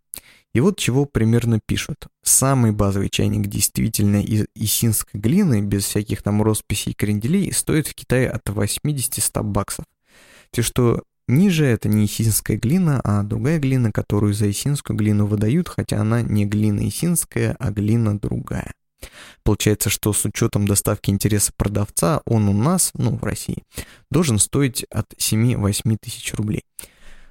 И 0.53 0.62
вот 0.62 0.79
чего 0.79 1.06
примерно 1.06 1.60
пишут. 1.63 2.08
Самый 2.24 2.72
базовый 2.72 3.10
чайник 3.10 3.48
действительно 3.48 4.22
из 4.24 4.46
исинской 4.56 5.20
глины, 5.20 5.62
без 5.62 5.86
всяких 5.86 6.24
там 6.24 6.41
росписей 6.41 6.91
и 6.91 6.96
кренделей, 6.96 7.51
стоит 7.51 7.88
в 7.88 7.94
Китае 7.94 8.29
от 8.29 8.50
80-100 8.50 9.44
баксов. 9.44 9.86
Все, 10.51 10.63
что 10.63 11.03
ниже, 11.27 11.65
это 11.65 11.88
не 11.88 12.06
исинская 12.06 12.58
глина, 12.58 13.00
а 13.03 13.22
другая 13.22 13.60
глина, 13.60 13.91
которую 13.91 14.34
за 14.34 14.50
исинскую 14.50 14.98
глину 14.98 15.27
выдают, 15.27 15.70
хотя 15.70 16.01
она 16.01 16.24
не 16.24 16.46
глина 16.46 16.88
исинская, 16.88 17.56
а 17.60 17.70
глина 17.70 18.20
другая. 18.20 18.72
Получается, 19.44 19.89
что 19.89 20.12
с 20.13 20.25
учетом 20.25 20.68
доставки 20.68 21.10
интереса 21.10 21.51
продавца, 21.56 22.22
он 22.25 22.50
у 22.50 22.53
нас, 22.53 22.91
ну, 22.96 23.15
в 23.15 23.24
России, 23.24 23.63
должен 24.12 24.39
стоить 24.39 24.84
от 24.89 25.13
7-8 25.13 25.98
тысяч 26.01 26.34
рублей. 26.34 26.63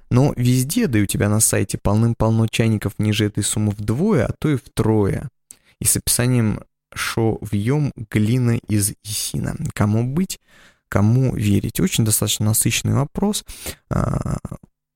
Но 0.09 0.33
везде, 0.35 0.87
да 0.87 0.99
и 0.99 1.03
у 1.03 1.05
тебя 1.05 1.29
на 1.29 1.39
сайте 1.39 1.77
полным-полно 1.77 2.47
чайников 2.47 2.97
ниже 2.97 3.25
этой 3.25 3.43
суммы 3.43 3.71
вдвое, 3.71 4.25
а 4.25 4.33
то 4.39 4.49
и 4.49 4.55
втрое. 4.55 5.29
И 5.79 5.85
с 5.85 5.97
описанием 5.97 6.61
«шо 6.93 7.37
вьем 7.41 7.93
глина 8.09 8.57
из 8.67 8.93
Исина». 9.03 9.55
Кому 9.73 10.03
быть, 10.03 10.39
кому 10.89 11.35
верить? 11.35 11.79
Очень 11.79 12.05
достаточно 12.05 12.45
насыщенный 12.45 12.95
вопрос. 12.95 13.45
А, 13.89 14.37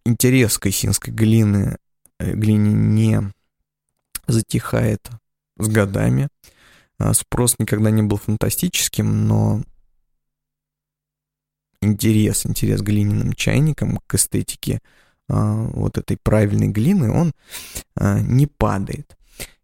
интерес 0.05 0.57
к 0.57 0.65
исинской 0.67 1.13
глины, 1.13 1.77
э, 2.19 2.33
глине 2.33 2.73
не 2.73 3.33
затихает 4.27 5.07
с 5.57 5.67
годами. 5.67 6.27
А, 6.97 7.13
спрос 7.13 7.59
никогда 7.59 7.91
не 7.91 8.01
был 8.01 8.17
фантастическим, 8.17 9.27
но 9.27 9.63
интерес, 11.81 12.45
интерес 12.47 12.81
к 12.81 12.85
глиняным 12.85 13.33
чайникам, 13.33 13.99
к 14.07 14.15
эстетике 14.15 14.79
вот 15.35 15.97
этой 15.97 16.17
правильной 16.17 16.67
глины, 16.67 17.11
он 17.11 17.33
а, 17.95 18.19
не 18.19 18.47
падает. 18.47 19.17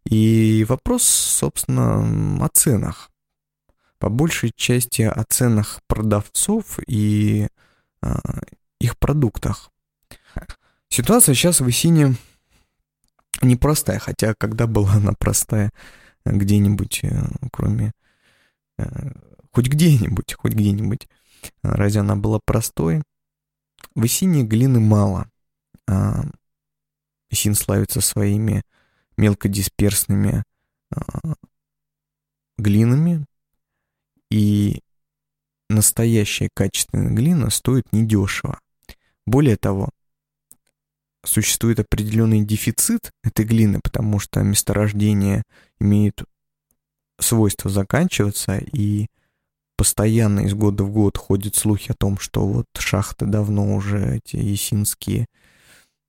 И 0.05 0.65
вопрос, 0.67 1.03
собственно, 1.03 2.43
о 2.43 2.49
ценах. 2.49 3.11
По 3.99 4.09
большей 4.09 4.51
части 4.55 5.01
о 5.01 5.23
ценах 5.27 5.81
продавцов 5.87 6.79
и 6.87 7.47
их 8.79 8.97
продуктах. 8.97 9.71
Ситуация 10.89 11.35
сейчас 11.35 11.59
в 11.59 11.69
Исине 11.69 12.15
непростая, 13.41 13.99
хотя 13.99 14.33
когда 14.37 14.67
была 14.67 14.93
она 14.93 15.13
простая, 15.13 15.71
где-нибудь, 16.25 17.01
э, 17.03 17.21
кроме... 17.51 17.91
Э, 18.77 19.11
хоть 19.51 19.67
где-нибудь, 19.67 20.33
хоть 20.33 20.53
где-нибудь. 20.53 21.07
Разве 21.63 22.01
она 22.01 22.15
была 22.15 22.39
простой? 22.43 23.01
В 23.95 24.05
Исине 24.05 24.43
глины 24.43 24.79
мало. 24.79 25.29
А 25.89 26.21
Исин 27.31 27.55
славится 27.55 27.99
своими 27.99 28.61
мелкодисперсными 29.17 30.43
а, 30.91 31.33
глинами, 32.59 33.25
и 34.29 34.81
настоящая 35.67 36.49
качественная 36.53 37.09
глина 37.09 37.49
стоит 37.49 37.91
недешево. 37.91 38.59
Более 39.25 39.57
того, 39.57 39.89
существует 41.25 41.79
определенный 41.79 42.45
дефицит 42.45 43.11
этой 43.23 43.45
глины, 43.45 43.79
потому 43.83 44.19
что 44.19 44.41
месторождения 44.41 45.43
имеют 45.79 46.23
свойство 47.19 47.71
заканчиваться, 47.71 48.57
и 48.57 49.07
постоянно 49.75 50.41
из 50.41 50.53
года 50.53 50.83
в 50.83 50.91
год 50.91 51.17
ходят 51.17 51.55
слухи 51.55 51.91
о 51.91 51.95
том, 51.95 52.19
что 52.19 52.45
вот 52.45 52.67
шахты 52.77 53.25
давно 53.25 53.75
уже 53.75 54.17
эти 54.17 54.35
есинские 54.35 55.25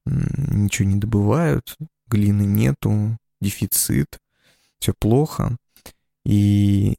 ничего 0.07 0.89
не 0.89 0.97
добывают, 0.97 1.77
глины 2.07 2.43
нету, 2.43 3.17
дефицит, 3.41 4.19
все 4.79 4.95
плохо. 4.99 5.57
И 6.25 6.95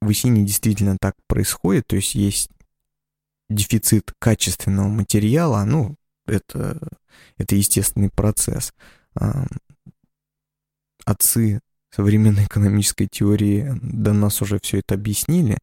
в 0.00 0.10
Исине 0.10 0.44
действительно 0.44 0.96
так 1.00 1.14
происходит, 1.26 1.86
то 1.86 1.96
есть 1.96 2.14
есть 2.14 2.50
дефицит 3.48 4.12
качественного 4.18 4.88
материала, 4.88 5.64
ну, 5.64 5.96
это, 6.26 6.78
это 7.36 7.56
естественный 7.56 8.10
процесс. 8.10 8.72
Отцы 11.04 11.60
современной 11.90 12.44
экономической 12.46 13.06
теории 13.06 13.74
до 13.82 14.12
нас 14.12 14.40
уже 14.40 14.58
все 14.62 14.78
это 14.78 14.94
объяснили. 14.94 15.58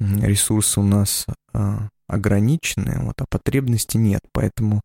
Ресурсы 0.00 0.80
у 0.80 0.82
нас 0.82 1.26
а, 1.52 1.88
ограничены, 2.08 2.98
вот, 3.04 3.20
а 3.20 3.26
потребности 3.28 3.96
нет. 3.96 4.22
Поэтому, 4.32 4.82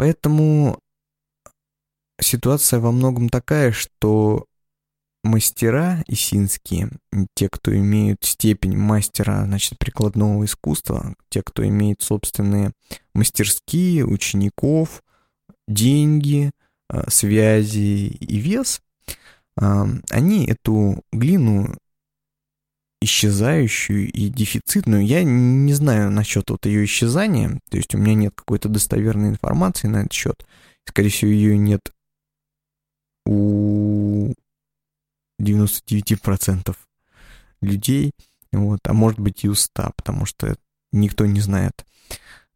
поэтому 0.00 0.80
ситуация 2.18 2.80
во 2.80 2.90
многом 2.90 3.28
такая, 3.28 3.70
что 3.70 4.46
мастера 5.22 6.02
исинские, 6.06 6.88
те, 7.34 7.50
кто 7.50 7.76
имеют 7.76 8.24
степень 8.24 8.78
мастера, 8.78 9.44
значит, 9.44 9.78
прикладного 9.78 10.42
искусства, 10.46 11.14
те, 11.28 11.42
кто 11.44 11.68
имеет 11.68 12.00
собственные 12.00 12.72
мастерские, 13.12 14.06
учеников, 14.06 15.02
деньги, 15.68 16.52
а, 16.88 17.10
связи 17.10 18.06
и 18.06 18.38
вес, 18.38 18.80
а, 19.58 19.86
они 20.08 20.46
эту 20.46 21.04
глину 21.12 21.76
исчезающую 23.00 24.10
и 24.10 24.28
дефицитную, 24.28 25.06
я 25.06 25.22
не 25.24 25.72
знаю 25.72 26.10
насчет 26.10 26.50
вот 26.50 26.66
ее 26.66 26.84
исчезания, 26.84 27.60
то 27.70 27.76
есть 27.76 27.94
у 27.94 27.98
меня 27.98 28.14
нет 28.14 28.34
какой-то 28.34 28.68
достоверной 28.68 29.30
информации 29.30 29.88
на 29.88 29.98
этот 29.98 30.12
счет, 30.12 30.46
скорее 30.84 31.08
всего, 31.08 31.30
ее 31.30 31.56
нет 31.56 31.92
у 33.24 34.34
99% 35.40 36.76
людей, 37.62 38.12
вот, 38.52 38.80
а 38.84 38.92
может 38.92 39.18
быть 39.18 39.44
и 39.44 39.48
у 39.48 39.54
100, 39.54 39.92
потому 39.96 40.26
что 40.26 40.56
никто 40.92 41.26
не 41.26 41.40
знает 41.40 41.84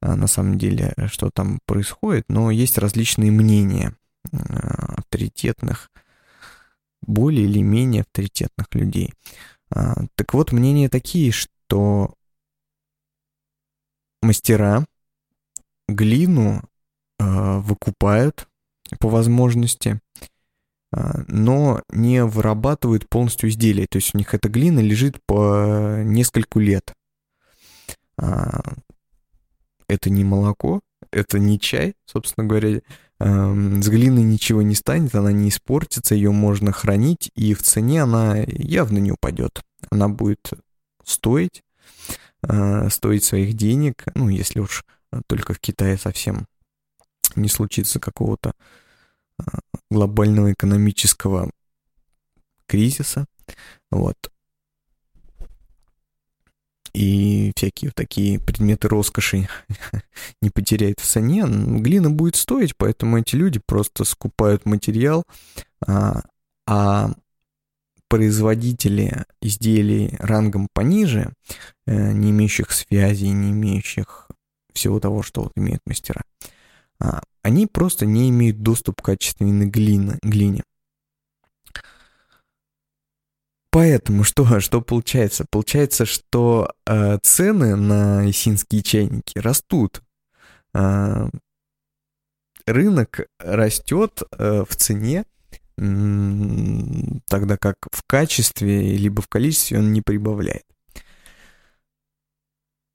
а, 0.00 0.16
на 0.16 0.26
самом 0.26 0.58
деле, 0.58 0.94
что 1.06 1.30
там 1.30 1.60
происходит, 1.64 2.26
но 2.28 2.50
есть 2.50 2.76
различные 2.78 3.30
мнения 3.30 3.94
а, 4.32 4.96
авторитетных, 4.98 5.90
более 7.00 7.44
или 7.44 7.60
менее 7.60 8.02
авторитетных 8.02 8.66
людей. 8.74 9.12
А, 9.70 10.06
так 10.14 10.34
вот, 10.34 10.52
мнения 10.52 10.88
такие, 10.88 11.32
что 11.32 12.14
мастера 14.22 14.86
глину 15.88 16.62
выкупают 17.18 18.48
по 18.98 19.08
возможности, 19.08 20.00
а, 20.92 21.24
но 21.26 21.82
не 21.90 22.24
вырабатывают 22.24 23.08
полностью 23.08 23.48
изделие. 23.48 23.86
То 23.88 23.96
есть 23.96 24.14
у 24.14 24.18
них 24.18 24.34
эта 24.34 24.48
глина 24.48 24.80
лежит 24.80 25.18
по 25.26 26.02
нескольку 26.04 26.60
лет. 26.60 26.92
А, 28.16 28.60
это 29.88 30.10
не 30.10 30.24
молоко, 30.24 30.80
это 31.10 31.38
не 31.38 31.58
чай, 31.58 31.94
собственно 32.06 32.46
говоря. 32.46 32.80
С 33.20 33.88
глины 33.88 34.20
ничего 34.20 34.62
не 34.62 34.74
станет, 34.74 35.14
она 35.14 35.32
не 35.32 35.48
испортится, 35.48 36.14
ее 36.14 36.32
можно 36.32 36.72
хранить, 36.72 37.30
и 37.34 37.54
в 37.54 37.62
цене 37.62 38.02
она 38.02 38.38
явно 38.46 38.98
не 38.98 39.12
упадет. 39.12 39.62
Она 39.90 40.08
будет 40.08 40.50
стоить, 41.04 41.62
а, 42.42 42.90
стоить 42.90 43.24
своих 43.24 43.54
денег, 43.54 44.04
ну, 44.14 44.28
если 44.28 44.60
уж 44.60 44.84
только 45.26 45.54
в 45.54 45.60
Китае 45.60 45.96
совсем 45.96 46.46
не 47.36 47.48
случится 47.48 48.00
какого-то 48.00 48.52
глобального 49.90 50.52
экономического 50.52 51.50
кризиса, 52.66 53.26
вот. 53.90 54.16
И 56.94 57.52
всякие 57.56 57.90
такие 57.90 58.38
предметы 58.38 58.88
роскоши 58.88 59.48
не 60.40 60.50
потеряют 60.50 61.00
в 61.00 61.06
цене, 61.06 61.44
глина 61.44 62.08
будет 62.08 62.36
стоить, 62.36 62.76
поэтому 62.76 63.18
эти 63.18 63.34
люди 63.34 63.60
просто 63.66 64.04
скупают 64.04 64.64
материал, 64.64 65.24
а, 65.84 66.22
а 66.68 67.10
производители 68.08 69.24
изделий 69.42 70.14
рангом 70.20 70.68
пониже, 70.72 71.32
э, 71.86 72.12
не 72.12 72.30
имеющих 72.30 72.70
связей, 72.70 73.30
не 73.30 73.50
имеющих 73.50 74.28
всего 74.72 75.00
того, 75.00 75.22
что 75.24 75.42
вот 75.42 75.52
имеют 75.56 75.80
мастера, 75.86 76.22
а, 77.00 77.22
они 77.42 77.66
просто 77.66 78.06
не 78.06 78.30
имеют 78.30 78.62
доступ 78.62 79.02
к 79.02 79.06
качественной 79.06 79.66
глине. 79.66 80.62
Поэтому 83.74 84.22
что, 84.22 84.44
что 84.60 84.80
получается? 84.80 85.44
Получается, 85.50 86.06
что 86.06 86.72
э, 86.86 87.18
цены 87.22 87.74
на 87.74 88.30
исинские 88.30 88.82
чайники 88.82 89.38
растут. 89.38 90.00
Э, 90.74 91.28
рынок 92.66 93.26
растет 93.38 94.22
э, 94.38 94.64
в 94.68 94.76
цене, 94.76 95.24
тогда 95.76 97.56
как 97.56 97.76
в 97.90 98.04
качестве 98.06 98.96
либо 98.96 99.20
в 99.20 99.26
количестве 99.26 99.78
он 99.78 99.92
не 99.92 100.02
прибавляет. 100.02 100.62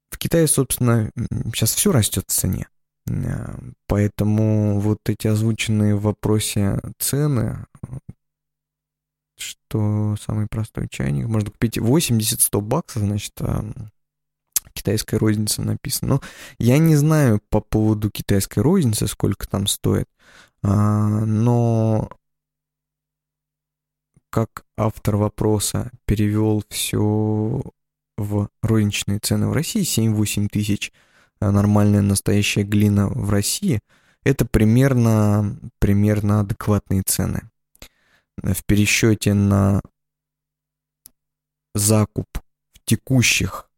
В 0.09 0.17
Китае, 0.17 0.47
собственно, 0.47 1.11
сейчас 1.53 1.73
все 1.73 1.91
растет 1.91 2.23
в 2.27 2.31
цене. 2.31 2.69
Э, 3.09 3.53
поэтому 3.85 4.79
вот 4.79 4.99
эти 5.09 5.27
озвученные 5.27 5.95
в 5.95 6.03
вопросе 6.03 6.79
цены, 6.99 7.65
что 9.41 10.15
самый 10.21 10.47
простой 10.47 10.87
чайник 10.89 11.27
можно 11.27 11.51
купить 11.51 11.77
80-100 11.77 12.61
баксов, 12.61 13.03
значит, 13.03 13.33
а, 13.39 13.63
китайская 14.73 15.17
розница 15.17 15.61
написано. 15.61 16.15
Но 16.15 16.21
я 16.57 16.77
не 16.77 16.95
знаю 16.95 17.41
по 17.49 17.61
поводу 17.61 18.09
китайской 18.09 18.59
розницы, 18.59 19.07
сколько 19.07 19.47
там 19.47 19.67
стоит, 19.67 20.07
а, 20.63 21.25
но 21.25 22.09
как 24.29 24.65
автор 24.77 25.15
вопроса 25.15 25.91
перевел 26.05 26.63
все 26.69 27.61
в 28.17 28.49
розничные 28.61 29.19
цены 29.19 29.47
в 29.47 29.53
России, 29.53 29.81
7-8 29.81 30.49
тысяч, 30.49 30.91
а 31.39 31.51
нормальная 31.51 32.01
настоящая 32.01 32.63
глина 32.63 33.07
в 33.07 33.29
России, 33.29 33.79
это 34.23 34.45
примерно, 34.45 35.57
примерно 35.79 36.41
адекватные 36.41 37.03
цены 37.03 37.49
в 38.43 38.63
пересчете 38.65 39.33
на 39.33 39.81
закуп 41.75 42.27
в 42.73 42.85
текущих 42.85 43.69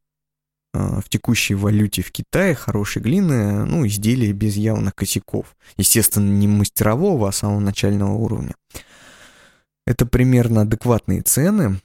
э, 0.74 1.02
в 1.02 1.10
текущей 1.10 1.56
валюте 1.56 2.02
в 2.02 2.12
Китае 2.12 2.56
хорошей 2.56 3.02
глины, 3.02 3.66
ну, 3.66 3.86
изделия 3.86 4.32
без 4.32 4.56
явных 4.56 4.96
косяков. 4.96 5.56
Естественно, 5.78 6.30
не 6.30 6.48
мастерового, 6.48 7.30
а 7.30 7.32
самого 7.32 7.60
начального 7.60 8.14
уровня. 8.14 8.56
Это 9.86 10.06
примерно 10.06 10.62
адекватные 10.62 11.22
цены. 11.22 11.82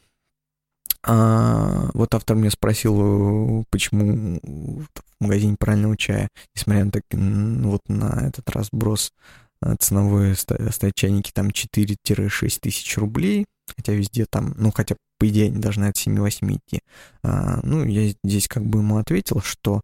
А 1.02 1.90
вот 1.94 2.14
автор 2.14 2.36
меня 2.36 2.50
спросил, 2.50 3.64
почему 3.70 4.40
в 4.42 4.88
магазине 5.20 5.56
правильного 5.56 5.96
чая, 5.96 6.28
несмотря 6.54 6.84
на, 6.84 6.90
так, 6.90 7.04
вот 7.12 7.80
на 7.88 8.26
этот 8.26 8.50
разброс 8.50 9.12
а, 9.12 9.45
ценовые 9.78 10.34
стоят 10.36 10.94
чайники 10.94 11.30
там 11.32 11.48
4-6 11.48 12.58
тысяч 12.60 12.96
рублей, 12.98 13.46
хотя 13.74 13.92
везде 13.92 14.26
там, 14.26 14.54
ну, 14.56 14.70
хотя 14.70 14.96
по 15.18 15.28
идее 15.28 15.46
они 15.46 15.60
должны 15.60 15.86
от 15.86 15.96
7-8 15.96 16.56
идти. 16.56 16.80
А, 17.22 17.60
ну, 17.62 17.84
я 17.84 18.12
здесь 18.22 18.48
как 18.48 18.64
бы 18.64 18.80
ему 18.80 18.98
ответил, 18.98 19.40
что 19.40 19.80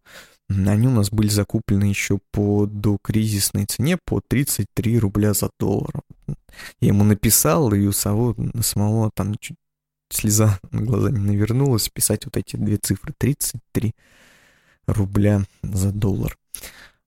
они 0.49 0.87
у 0.87 0.91
нас 0.91 1.09
были 1.09 1.29
закуплены 1.29 1.85
еще 1.85 2.19
по 2.31 2.65
докризисной 2.65 3.65
цене 3.65 3.97
по 4.05 4.21
33 4.27 4.99
рубля 4.99 5.33
за 5.33 5.49
доллар. 5.59 6.01
Я 6.79 6.89
ему 6.89 7.03
написал, 7.03 7.73
и 7.73 7.85
у 7.85 7.91
самого, 7.91 8.35
самого 8.61 9.09
там 9.13 9.35
чуть 9.39 9.57
слеза 10.11 10.59
на 10.71 10.81
глаза 10.81 11.09
не 11.09 11.19
навернулась, 11.19 11.89
писать 11.89 12.25
вот 12.25 12.37
эти 12.37 12.55
две 12.55 12.77
цифры, 12.77 13.13
33 13.17 13.93
рубля 14.85 15.43
за 15.63 15.91
доллар. 15.91 16.37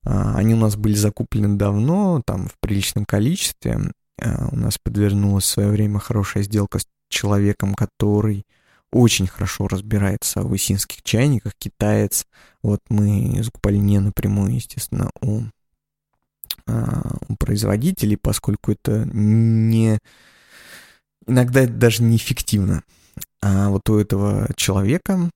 А, 0.07 0.37
они 0.37 0.55
у 0.55 0.57
нас 0.57 0.77
были 0.77 0.95
закуплены 0.95 1.57
давно, 1.57 2.23
там 2.25 2.47
в 2.47 2.55
приличном 2.61 3.05
количестве. 3.05 3.93
А, 4.23 4.49
у 4.53 4.57
нас 4.57 4.79
подвернулась 4.79 5.45
в 5.45 5.49
свое 5.49 5.69
время 5.69 5.99
хорошая 5.99 6.45
сделка 6.45 6.79
с 6.79 6.87
человеком, 7.09 7.75
который 7.75 8.47
очень 8.93 9.27
хорошо 9.27 9.67
разбирается 9.67 10.43
в 10.43 10.55
исинских 10.55 11.03
чайниках, 11.03 11.55
китаец. 11.59 12.25
Вот 12.63 12.81
мы 12.89 13.43
закупали 13.43 13.77
не 13.79 13.99
напрямую, 13.99 14.55
естественно, 14.55 15.11
у, 15.21 15.43
а, 16.69 17.17
у 17.29 17.35
производителей, 17.37 18.17
поскольку 18.17 18.73
это 18.73 19.05
не... 19.13 19.99
Иногда 21.27 21.63
это 21.63 21.73
даже 21.73 22.05
неэффективно. 22.05 22.85
А 23.43 23.71
вот 23.71 23.91
у 23.91 23.99
этого 23.99 24.49
человека 24.55 25.31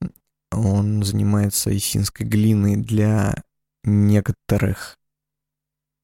он 0.52 1.02
занимается 1.02 1.76
исинской 1.76 2.24
глиной 2.24 2.76
для 2.76 3.34
некоторых 3.84 4.98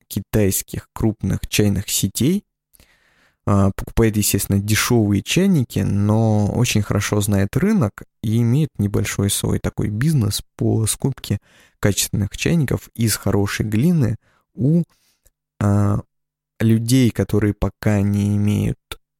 китайских 0.08 0.88
крупных 0.92 1.40
чайных 1.48 1.88
сетей, 1.88 2.44
а, 3.48 3.70
покупает, 3.70 4.16
естественно, 4.16 4.58
дешевые 4.58 5.22
чайники, 5.22 5.78
но 5.80 6.50
очень 6.52 6.82
хорошо 6.82 7.20
знает 7.20 7.56
рынок 7.56 8.02
и 8.22 8.38
имеет 8.38 8.70
небольшой 8.78 9.30
свой 9.30 9.60
такой 9.60 9.88
бизнес 9.88 10.42
по 10.56 10.84
скупке 10.86 11.38
качественных 11.78 12.36
чайников 12.36 12.88
из 12.94 13.14
хорошей 13.16 13.66
глины 13.66 14.16
у 14.54 14.82
а, 15.60 16.00
людей, 16.58 17.10
которые 17.10 17.54
пока 17.54 18.00
не 18.00 18.36
имеют 18.36 18.78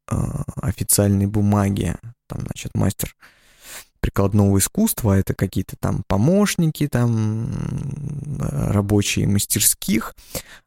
а, 0.08 0.42
официальной 0.56 1.26
бумаги, 1.26 1.94
там, 2.26 2.40
значит, 2.40 2.72
мастер 2.74 3.14
прикладного 4.06 4.58
искусства, 4.58 5.18
это 5.18 5.34
какие-то 5.34 5.74
там 5.80 6.04
помощники, 6.06 6.86
там 6.86 7.50
рабочие 8.38 9.26
мастерских, 9.26 10.14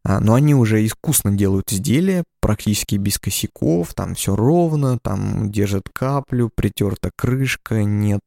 а, 0.03 0.19
но 0.19 0.33
они 0.33 0.53
уже 0.53 0.85
искусно 0.85 1.31
делают 1.31 1.71
изделия, 1.71 2.25
практически 2.41 2.95
без 2.95 3.17
косяков, 3.17 3.93
там 3.93 4.15
все 4.15 4.35
ровно, 4.35 4.99
там 4.99 5.49
держат 5.49 5.87
каплю, 5.87 6.51
притерта 6.53 7.11
крышка, 7.15 7.81
нет 7.81 8.19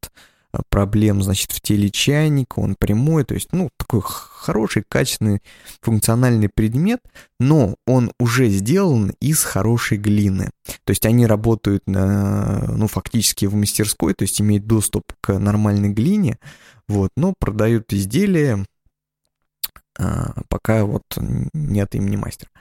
проблем, 0.69 1.23
значит, 1.23 1.53
в 1.53 1.61
теле 1.61 1.91
чайника, 1.91 2.61
он 2.61 2.77
прямой, 2.79 3.25
то 3.25 3.35
есть, 3.35 3.49
ну, 3.53 3.71
такой 3.77 4.03
хороший, 4.05 4.85
качественный, 4.87 5.41
функциональный 5.81 6.49
предмет, 6.49 7.01
но 7.41 7.77
он 7.87 8.13
уже 8.19 8.49
сделан 8.49 9.15
из 9.21 9.43
хорошей 9.45 9.99
глины. 9.99 10.51
То 10.85 10.91
есть 10.91 11.07
они 11.07 11.27
работают, 11.27 11.87
на, 11.87 12.65
ну, 12.69 12.87
фактически 12.87 13.47
в 13.47 13.55
мастерской, 13.55 14.15
то 14.15 14.23
есть 14.23 14.41
имеют 14.41 14.67
доступ 14.67 15.13
к 15.21 15.39
нормальной 15.39 15.91
глине, 15.91 16.39
вот, 16.89 17.11
но 17.17 17.35
продают 17.39 17.93
изделия, 17.93 18.65
а, 19.99 20.35
пока 20.49 20.85
вот 20.85 21.03
нет 21.53 21.95
имени 21.95 22.17
мастера 22.17 22.52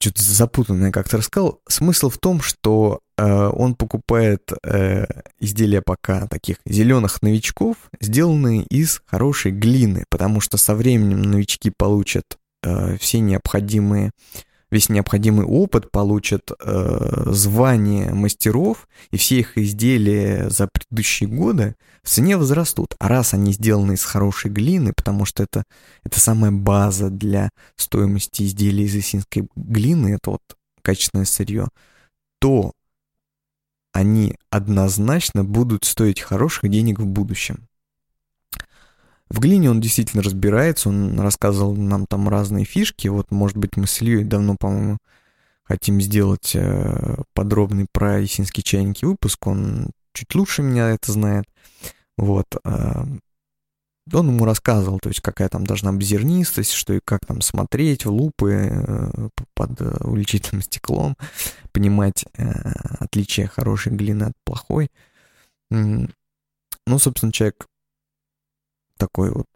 что-то 0.00 0.22
запутанное 0.22 0.92
как-то 0.92 1.16
рассказал. 1.18 1.60
Смысл 1.68 2.08
в 2.08 2.18
том, 2.18 2.40
что 2.40 3.00
э, 3.16 3.24
он 3.24 3.74
покупает 3.74 4.50
э, 4.62 5.06
изделия 5.40 5.82
пока 5.82 6.26
таких 6.28 6.58
зеленых 6.64 7.20
новичков, 7.22 7.76
сделанные 8.00 8.62
из 8.62 9.02
хорошей 9.06 9.52
глины, 9.52 10.04
потому 10.08 10.40
что 10.40 10.56
со 10.56 10.74
временем 10.74 11.22
новички 11.22 11.72
получат 11.76 12.38
э, 12.62 12.96
все 12.98 13.20
необходимые 13.20 14.12
весь 14.70 14.88
необходимый 14.88 15.46
опыт, 15.46 15.90
получат 15.90 16.50
э, 16.60 17.22
звание 17.32 18.12
мастеров, 18.12 18.88
и 19.10 19.16
все 19.16 19.40
их 19.40 19.56
изделия 19.56 20.50
за 20.50 20.68
предыдущие 20.68 21.28
годы 21.28 21.74
в 22.02 22.08
цене 22.08 22.36
возрастут. 22.36 22.94
А 22.98 23.08
раз 23.08 23.34
они 23.34 23.52
сделаны 23.52 23.94
из 23.94 24.04
хорошей 24.04 24.50
глины, 24.50 24.92
потому 24.94 25.24
что 25.24 25.42
это, 25.42 25.64
это 26.04 26.20
самая 26.20 26.50
база 26.50 27.10
для 27.10 27.50
стоимости 27.76 28.42
изделий 28.42 28.84
из 28.84 28.94
исинской 28.94 29.48
глины, 29.56 30.14
это 30.14 30.32
вот 30.32 30.42
качественное 30.82 31.24
сырье, 31.24 31.68
то 32.40 32.72
они 33.92 34.36
однозначно 34.50 35.44
будут 35.44 35.84
стоить 35.84 36.20
хороших 36.20 36.70
денег 36.70 37.00
в 37.00 37.06
будущем. 37.06 37.68
В 39.30 39.40
глине 39.40 39.70
он 39.70 39.80
действительно 39.80 40.22
разбирается, 40.22 40.88
он 40.88 41.18
рассказывал 41.20 41.76
нам 41.76 42.06
там 42.06 42.28
разные 42.28 42.64
фишки. 42.64 43.08
Вот, 43.08 43.30
может 43.30 43.56
быть, 43.56 43.76
мы 43.76 43.86
с 43.86 44.00
Ильей 44.00 44.24
давно, 44.24 44.56
по-моему, 44.58 44.98
хотим 45.64 46.00
сделать 46.00 46.52
э, 46.54 47.16
подробный 47.34 47.86
про 47.92 48.20
есинские 48.20 48.64
чайники 48.64 49.04
выпуск. 49.04 49.46
Он 49.46 49.90
чуть 50.14 50.34
лучше 50.34 50.62
меня 50.62 50.90
это 50.90 51.12
знает. 51.12 51.44
Вот. 52.16 52.46
Э, 52.64 53.04
он 54.10 54.28
ему 54.28 54.46
рассказывал, 54.46 54.98
то 54.98 55.10
есть 55.10 55.20
какая 55.20 55.50
там 55.50 55.66
должна 55.66 55.92
быть 55.92 56.06
зернистость, 56.06 56.72
что 56.72 56.94
и 56.94 57.00
как 57.04 57.20
там 57.26 57.42
смотреть 57.42 58.06
в 58.06 58.10
лупы 58.10 58.70
э, 58.72 59.28
под 59.52 59.78
увеличительным 60.00 60.62
стеклом, 60.62 61.14
понимать 61.72 62.24
отличие 63.00 63.48
хорошей 63.48 63.92
глины 63.92 64.24
от 64.24 64.32
плохой. 64.44 64.88
Ну, 65.70 66.98
собственно, 66.98 67.32
человек 67.32 67.66
такой 68.98 69.30
вот 69.30 69.46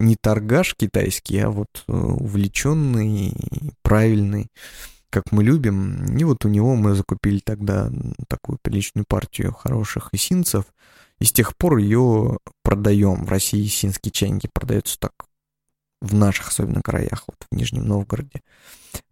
не 0.00 0.16
торгаш 0.16 0.74
китайский, 0.76 1.38
а 1.38 1.50
вот 1.50 1.84
э, 1.88 1.92
увлеченный, 1.92 3.34
правильный, 3.82 4.48
как 5.10 5.32
мы 5.32 5.42
любим. 5.42 6.16
И 6.16 6.24
вот 6.24 6.44
у 6.44 6.48
него 6.48 6.76
мы 6.76 6.94
закупили 6.94 7.40
тогда 7.40 7.90
такую 8.28 8.58
приличную 8.62 9.04
партию 9.08 9.52
хороших 9.52 10.10
исинцев, 10.12 10.64
и 11.18 11.24
с 11.24 11.32
тех 11.32 11.56
пор 11.56 11.78
ее 11.78 12.38
продаем. 12.62 13.24
В 13.24 13.30
России 13.30 13.66
исинские 13.66 14.12
чайники 14.12 14.48
продаются 14.52 14.98
так 15.00 15.12
в 16.00 16.14
наших 16.14 16.48
особенно 16.48 16.80
краях, 16.80 17.24
вот 17.26 17.46
в 17.50 17.54
Нижнем 17.54 17.86
Новгороде. 17.86 18.42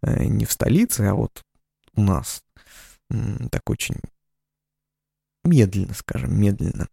Э, 0.02 0.24
не 0.24 0.44
в 0.44 0.52
столице, 0.52 1.00
а 1.02 1.14
вот 1.14 1.42
у 1.94 2.02
нас 2.02 2.42
так 3.50 3.70
очень 3.70 3.96
медленно, 5.44 5.94
скажем, 5.94 6.38
медленно. 6.38 6.88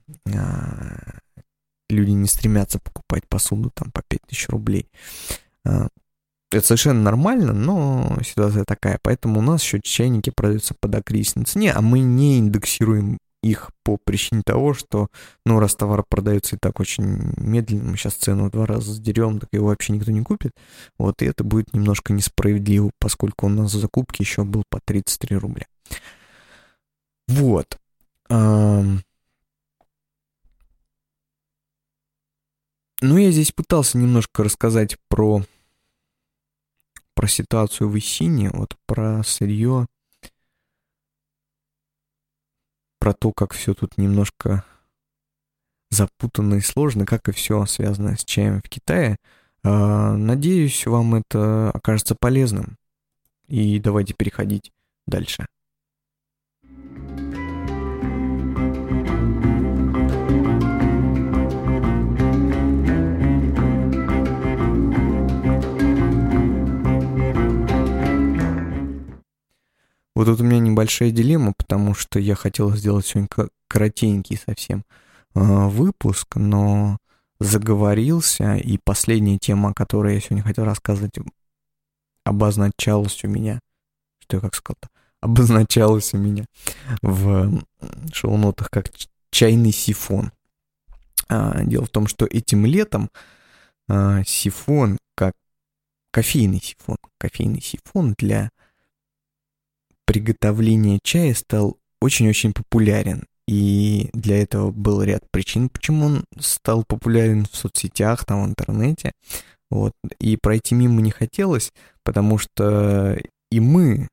Люди 1.93 2.11
не 2.11 2.27
стремятся 2.27 2.79
покупать 2.79 3.27
посуду 3.27 3.71
там 3.73 3.91
по 3.91 4.01
5000 4.07 4.49
рублей. 4.49 4.89
А, 5.65 5.87
это 6.51 6.65
совершенно 6.65 7.01
нормально, 7.01 7.53
но 7.53 8.17
ситуация 8.23 8.63
такая. 8.63 8.99
Поэтому 9.01 9.39
у 9.39 9.43
нас 9.43 9.63
еще 9.63 9.81
чайники 9.81 10.29
продаются 10.29 10.75
под 10.79 10.95
окрестной 10.95 11.45
цене, 11.45 11.71
а 11.71 11.81
мы 11.81 11.99
не 11.99 12.39
индексируем 12.39 13.17
их 13.41 13.71
по 13.83 13.97
причине 13.97 14.41
того, 14.45 14.73
что, 14.73 15.07
ну, 15.45 15.59
раз 15.59 15.75
товар 15.75 16.03
продается 16.07 16.55
и 16.55 16.59
так 16.59 16.79
очень 16.79 17.33
медленно, 17.37 17.91
мы 17.91 17.97
сейчас 17.97 18.13
цену 18.13 18.45
в 18.45 18.51
два 18.51 18.65
раза 18.65 18.93
сдерем, 18.93 19.39
так 19.39 19.49
его 19.51 19.67
вообще 19.67 19.93
никто 19.93 20.11
не 20.11 20.21
купит. 20.21 20.53
Вот, 20.97 21.21
и 21.21 21.25
это 21.25 21.43
будет 21.43 21.73
немножко 21.73 22.13
несправедливо, 22.13 22.91
поскольку 22.99 23.47
у 23.47 23.49
нас 23.49 23.73
в 23.73 23.79
закупке 23.79 24.23
еще 24.23 24.45
был 24.45 24.63
по 24.69 24.79
33 24.83 25.37
рубля. 25.37 25.65
Вот. 27.27 27.77
Ну, 33.05 33.17
я 33.17 33.31
здесь 33.31 33.51
пытался 33.51 33.97
немножко 33.97 34.45
рассказать 34.45 34.95
про, 35.09 35.43
про 37.13 37.27
ситуацию 37.27 37.89
в 37.89 37.97
Исине, 37.97 38.49
вот 38.53 38.77
про 38.85 39.21
сырье, 39.23 39.87
про 42.99 43.11
то, 43.13 43.33
как 43.33 43.51
все 43.51 43.73
тут 43.73 43.97
немножко 43.97 44.63
запутанно 45.89 46.53
и 46.55 46.61
сложно, 46.61 47.05
как 47.05 47.27
и 47.27 47.33
все 47.33 47.65
связано 47.65 48.15
с 48.15 48.23
чаем 48.23 48.61
в 48.61 48.69
Китае. 48.69 49.17
А, 49.63 50.15
надеюсь, 50.15 50.85
вам 50.85 51.15
это 51.15 51.71
окажется 51.71 52.15
полезным. 52.17 52.77
И 53.49 53.81
давайте 53.81 54.13
переходить 54.13 54.71
дальше. 55.07 55.45
Вот 70.23 70.37
тут 70.37 70.39
у 70.39 70.45
меня 70.45 70.59
небольшая 70.59 71.11
дилемма, 71.11 71.51
потому 71.51 71.93
что 71.93 72.17
я 72.17 72.35
хотел 72.35 72.73
сделать 72.73 73.05
сегодня 73.05 73.27
коротенький 73.67 74.37
совсем 74.37 74.85
а, 75.35 75.67
выпуск, 75.67 76.37
но 76.37 76.97
заговорился, 77.41 78.55
и 78.55 78.77
последняя 78.81 79.37
тема, 79.37 79.71
о 79.71 79.73
которой 79.73 80.13
я 80.13 80.21
сегодня 80.21 80.41
хотел 80.41 80.63
рассказывать, 80.63 81.19
обозначалась 82.23 83.21
у 83.25 83.27
меня, 83.27 83.59
что 84.19 84.37
я 84.37 84.41
как 84.41 84.55
сказал-то, 84.55 84.87
обозначалась 85.19 86.13
у 86.13 86.17
меня 86.17 86.45
в 87.01 87.61
шоу-нотах 88.13 88.69
как 88.69 88.91
чайный 89.29 89.73
сифон. 89.73 90.31
А, 91.27 91.65
дело 91.65 91.83
в 91.83 91.89
том, 91.89 92.07
что 92.07 92.25
этим 92.25 92.65
летом 92.65 93.09
а, 93.89 94.23
сифон, 94.23 94.97
как 95.15 95.33
кофейный 96.11 96.61
сифон, 96.61 96.95
кофейный 97.17 97.61
сифон 97.61 98.15
для 98.17 98.51
приготовления 100.05 100.99
чая 101.03 101.33
стал 101.33 101.77
очень-очень 102.01 102.53
популярен. 102.53 103.25
И 103.47 104.09
для 104.13 104.41
этого 104.41 104.71
был 104.71 105.03
ряд 105.03 105.29
причин, 105.31 105.69
почему 105.69 106.05
он 106.05 106.25
стал 106.39 106.83
популярен 106.85 107.45
в 107.45 107.55
соцсетях, 107.55 108.25
там, 108.25 108.43
в 108.43 108.47
интернете. 108.47 109.11
Вот. 109.69 109.93
И 110.19 110.37
пройти 110.37 110.75
мимо 110.75 111.01
не 111.01 111.11
хотелось, 111.11 111.71
потому 112.03 112.37
что 112.37 113.17
и 113.51 113.59
мы 113.59 114.07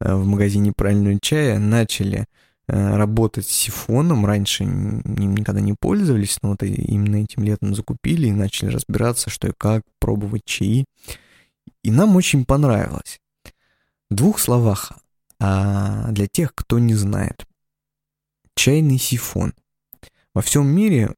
э, 0.00 0.14
в 0.14 0.24
магазине 0.26 0.72
правильного 0.76 1.18
чая 1.20 1.58
начали 1.58 2.26
э, 2.68 2.96
работать 2.96 3.46
с 3.46 3.50
сифоном. 3.50 4.24
Раньше 4.24 4.64
им 4.64 5.02
никогда 5.04 5.60
не 5.60 5.74
пользовались, 5.74 6.38
но 6.42 6.50
вот 6.50 6.62
именно 6.62 7.16
этим 7.16 7.42
летом 7.42 7.74
закупили 7.74 8.28
и 8.28 8.32
начали 8.32 8.70
разбираться, 8.70 9.30
что 9.30 9.48
и 9.48 9.52
как, 9.56 9.82
пробовать 9.98 10.44
чаи. 10.44 10.84
И 11.82 11.90
нам 11.90 12.16
очень 12.16 12.44
понравилось. 12.44 13.20
В 14.10 14.14
двух 14.14 14.38
словах, 14.38 14.92
а 15.40 16.10
для 16.12 16.26
тех, 16.26 16.54
кто 16.54 16.78
не 16.78 16.94
знает, 16.94 17.46
чайный 18.54 18.98
сифон. 18.98 19.54
Во 20.34 20.42
всем 20.42 20.66
мире 20.66 21.14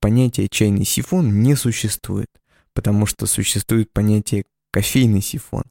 понятие 0.00 0.48
чайный 0.48 0.84
сифон 0.84 1.42
не 1.42 1.56
существует, 1.56 2.30
потому 2.72 3.06
что 3.06 3.26
существует 3.26 3.92
понятие 3.92 4.44
кофейный 4.70 5.20
сифон. 5.20 5.64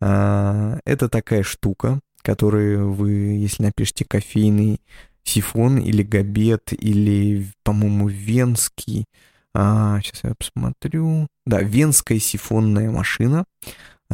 А, 0.00 0.80
это 0.84 1.08
такая 1.08 1.44
штука, 1.44 2.00
которую 2.22 2.92
вы, 2.92 3.10
если 3.10 3.62
напишите 3.62 4.04
кофейный 4.04 4.80
сифон 5.22 5.78
или 5.78 6.02
габет, 6.02 6.72
или, 6.72 7.46
по-моему, 7.62 8.08
венский, 8.08 9.06
а, 9.54 10.00
сейчас 10.00 10.24
я 10.24 10.34
посмотрю, 10.34 11.28
да, 11.46 11.60
венская 11.60 12.18
сифонная 12.18 12.90
машина, 12.90 13.44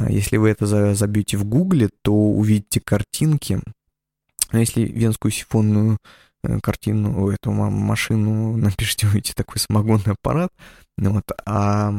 если 0.08 0.36
вы 0.36 0.50
это 0.50 0.94
забьете 0.94 1.36
в 1.36 1.44
гугле, 1.44 1.90
то 2.02 2.12
увидите 2.12 2.80
картинки. 2.80 3.60
А 4.50 4.58
если 4.58 4.82
венскую 4.82 5.32
сифонную 5.32 5.98
э, 6.42 6.58
картину, 6.60 7.28
эту 7.30 7.50
машину 7.50 8.56
напишите, 8.56 9.06
увидите 9.06 9.34
такой 9.34 9.58
самогонный 9.58 10.12
аппарат. 10.12 10.52
Вот. 10.96 11.24
А 11.46 11.94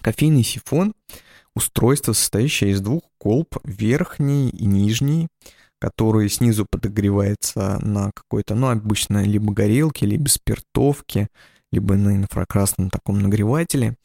кофейный 0.00 0.44
сифон— 0.44 0.94
устройство, 1.54 2.12
состоящее 2.12 2.70
из 2.70 2.80
двух 2.80 3.02
колб, 3.18 3.56
верхний 3.64 4.48
и 4.48 4.64
нижний, 4.64 5.28
который 5.78 6.28
снизу 6.28 6.66
подогревается 6.70 7.78
на 7.82 8.12
какой-то, 8.12 8.54
ну, 8.54 8.68
обычно 8.68 9.24
либо 9.24 9.52
горелке, 9.52 10.06
либо 10.06 10.28
спиртовке, 10.28 11.28
либо 11.72 11.96
на 11.96 12.16
инфракрасном 12.16 12.90
таком 12.90 13.20
нагревателе. 13.20 13.96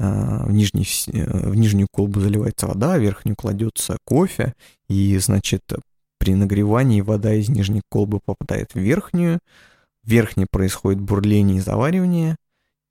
А, 0.00 0.44
в, 0.46 0.52
нижний, 0.52 0.86
в 1.06 1.54
нижнюю 1.56 1.88
колбу 1.90 2.20
заливается 2.20 2.68
вода, 2.68 2.96
в 2.96 3.00
верхнюю 3.00 3.34
кладется 3.36 3.98
кофе, 4.04 4.54
и, 4.88 5.18
значит, 5.18 5.64
при 6.18 6.34
нагревании 6.34 7.00
вода 7.00 7.34
из 7.34 7.48
нижней 7.48 7.82
колбы 7.88 8.20
попадает 8.24 8.74
в 8.74 8.78
верхнюю, 8.78 9.40
в 10.04 10.08
верхней 10.08 10.46
происходит 10.48 11.00
бурление 11.00 11.56
и 11.56 11.60
заваривание, 11.60 12.36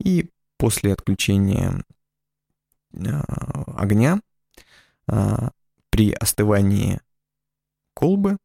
и 0.04 0.30
после 0.58 0.92
отключения 0.92 1.84
а, 2.94 3.64
огня 3.78 4.20
а, 5.08 5.52
при 5.90 6.12
остывании 6.12 7.00
колбы 7.94 8.38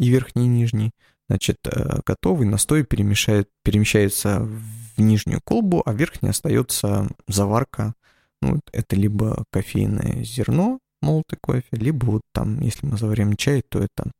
и 0.00 0.08
верхней 0.08 0.46
и 0.46 0.48
нижней, 0.48 0.90
значит, 1.28 1.58
э, 1.64 2.00
готовый 2.04 2.46
настой 2.46 2.84
перемешает, 2.84 3.48
перемещается 3.62 4.40
в 4.40 4.79
нижнюю 5.00 5.40
колбу, 5.42 5.82
а 5.84 5.92
в 5.92 5.96
верхней 5.96 6.30
остается 6.30 7.08
заварка 7.28 7.94
ну, 8.42 8.60
это 8.72 8.96
либо 8.96 9.44
кофейное 9.50 10.24
зерно, 10.24 10.80
молотый 11.02 11.38
кофе, 11.40 11.68
либо 11.72 12.06
вот 12.06 12.22
там, 12.32 12.60
если 12.60 12.86
мы 12.86 12.96
заварим 12.96 13.36
чай, 13.36 13.62
то 13.62 13.80
это 13.80 14.10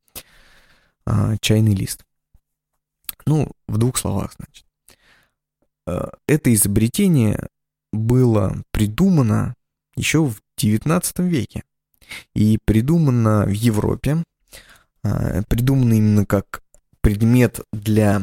а, 1.07 1.37
чайный 1.39 1.75
лист. 1.75 2.05
Ну, 3.27 3.51
в 3.67 3.79
двух 3.79 3.97
словах, 3.97 4.35
значит. 4.37 4.67
А, 5.87 6.11
это 6.27 6.53
изобретение 6.53 7.49
было 7.93 8.63
придумано 8.71 9.55
еще 9.97 10.25
в 10.25 10.41
XIX 10.59 11.03
веке. 11.27 11.63
И 12.35 12.59
придумано 12.65 13.45
в 13.47 13.53
Европе. 13.53 14.23
А, 15.03 15.43
придумано 15.45 15.95
именно 15.95 16.27
как 16.27 16.63
предмет 17.01 17.61
для 17.73 18.23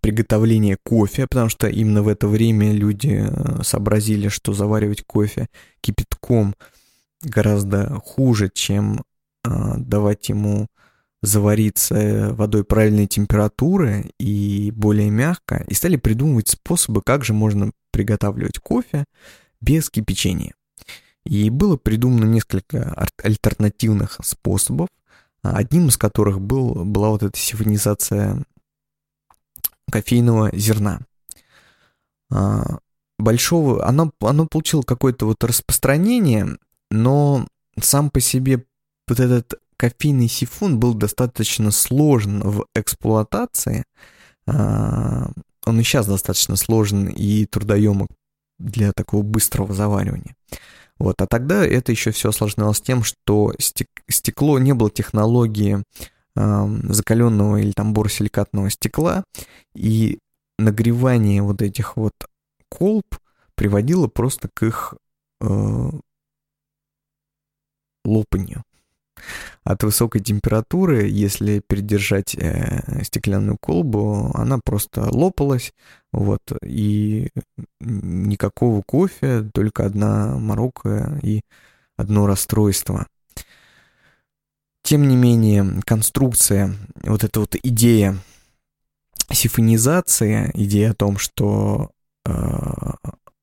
приготовления 0.00 0.78
кофе, 0.82 1.26
потому 1.26 1.48
что 1.48 1.68
именно 1.68 2.02
в 2.02 2.08
это 2.08 2.28
время 2.28 2.72
люди 2.72 3.26
э, 3.28 3.62
сообразили, 3.62 4.28
что 4.28 4.52
заваривать 4.52 5.02
кофе 5.04 5.48
кипятком 5.80 6.54
гораздо 7.22 8.00
хуже, 8.04 8.50
чем 8.52 9.02
а, 9.44 9.76
давать 9.76 10.28
ему 10.28 10.68
завариться 11.22 12.32
водой 12.34 12.64
правильной 12.64 13.06
температуры 13.08 14.10
и 14.20 14.72
более 14.76 15.10
мягко, 15.10 15.64
и 15.66 15.74
стали 15.74 15.96
придумывать 15.96 16.48
способы, 16.48 17.02
как 17.02 17.24
же 17.24 17.32
можно 17.32 17.72
приготавливать 17.90 18.58
кофе 18.58 19.04
без 19.60 19.90
кипячения. 19.90 20.54
И 21.24 21.50
было 21.50 21.76
придумано 21.76 22.24
несколько 22.24 22.94
альтернативных 23.22 24.20
способов, 24.22 24.88
одним 25.42 25.88
из 25.88 25.96
которых 25.96 26.40
был, 26.40 26.84
была 26.84 27.10
вот 27.10 27.24
эта 27.24 27.36
сифонизация 27.36 28.44
кофейного 29.90 30.50
зерна. 30.56 31.00
А, 32.30 32.78
большого, 33.18 33.86
оно, 33.86 34.12
оно 34.20 34.46
получило 34.46 34.82
какое-то 34.82 35.26
вот 35.26 35.42
распространение, 35.44 36.58
но 36.90 37.46
сам 37.80 38.10
по 38.10 38.20
себе 38.20 38.64
вот 39.06 39.20
этот 39.20 39.54
кофейный 39.76 40.28
сифон 40.28 40.78
был 40.78 40.94
достаточно 40.94 41.70
сложен 41.70 42.40
в 42.40 42.66
эксплуатации. 42.74 43.84
А, 44.46 45.30
он 45.64 45.80
и 45.80 45.82
сейчас 45.82 46.06
достаточно 46.06 46.56
сложен 46.56 47.08
и 47.08 47.46
трудоемок 47.46 48.10
для 48.58 48.92
такого 48.92 49.22
быстрого 49.22 49.72
заваривания. 49.72 50.34
Вот. 50.98 51.20
А 51.22 51.26
тогда 51.26 51.64
это 51.64 51.92
еще 51.92 52.10
все 52.10 52.30
осложнялось 52.30 52.80
тем, 52.80 53.04
что 53.04 53.54
стекло 54.08 54.58
не 54.58 54.74
было 54.74 54.90
технологии 54.90 55.78
э, 55.78 55.82
закаленного 56.38 57.56
или 57.56 57.72
там 57.72 57.92
боросиликатного 57.92 58.70
стекла, 58.70 59.24
и 59.74 60.18
нагревание 60.58 61.42
вот 61.42 61.62
этих 61.62 61.96
вот 61.96 62.12
колб 62.68 63.18
приводило 63.54 64.06
просто 64.08 64.48
к 64.52 64.62
их 64.62 64.94
э, 65.40 65.90
лопанию. 68.04 68.62
От 69.64 69.82
высокой 69.82 70.20
температуры, 70.20 71.08
если 71.08 71.60
передержать 71.66 72.34
э, 72.36 73.02
стеклянную 73.02 73.58
колбу, 73.60 74.30
она 74.34 74.60
просто 74.64 75.08
лопалась, 75.10 75.72
вот, 76.12 76.40
и 76.62 77.30
никакого 77.80 78.82
кофе, 78.82 79.42
только 79.52 79.84
одна 79.84 80.38
морока 80.38 81.18
и 81.22 81.42
одно 81.96 82.26
расстройство. 82.26 83.06
Тем 84.88 85.06
не 85.06 85.16
менее, 85.16 85.82
конструкция, 85.84 86.74
вот 87.02 87.22
эта 87.22 87.40
вот 87.40 87.54
идея 87.62 88.16
сифонизации, 89.30 90.50
идея 90.54 90.92
о 90.92 90.94
том, 90.94 91.18
что 91.18 91.90
э, 92.24 92.32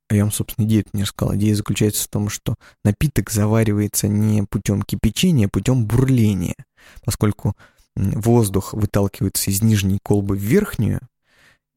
я 0.10 0.24
вам, 0.24 0.32
собственно, 0.32 0.66
идею 0.66 0.86
не 0.94 1.04
рассказал. 1.04 1.36
Идея 1.36 1.54
заключается 1.54 2.06
в 2.06 2.08
том, 2.08 2.30
что 2.30 2.56
напиток 2.84 3.30
заваривается 3.30 4.08
не 4.08 4.42
путем 4.42 4.82
кипячения, 4.82 5.46
а 5.46 5.50
путем 5.50 5.86
бурления. 5.86 6.56
Поскольку 7.04 7.56
воздух 7.96 8.74
выталкивается 8.74 9.52
из 9.52 9.62
нижней 9.62 10.00
колбы 10.02 10.38
в 10.38 10.42
верхнюю, 10.42 11.02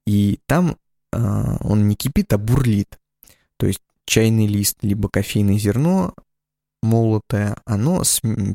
и 0.07 0.39
там 0.47 0.79
э, 1.13 1.57
он 1.61 1.89
не 1.89 1.95
кипит, 1.95 2.33
а 2.33 2.39
бурлит. 2.39 2.99
То 3.59 3.67
есть 3.67 3.83
чайный 4.07 4.47
лист, 4.47 4.79
либо 4.81 5.11
кофейное 5.11 5.59
зерно 5.59 6.15
молотое, 6.83 7.57
оно 7.65 8.03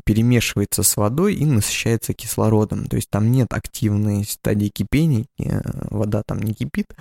перемешивается 0.04 0.82
с 0.82 0.96
водой 0.96 1.34
и 1.34 1.44
насыщается 1.44 2.14
кислородом. 2.14 2.86
То 2.86 2.96
есть 2.96 3.10
там 3.10 3.30
нет 3.30 3.52
активной 3.52 4.24
стадии 4.24 4.68
кипения, 4.68 5.26
э, 5.38 5.60
вода 5.90 6.22
там 6.22 6.38
не 6.40 6.54
кипит. 6.54 6.94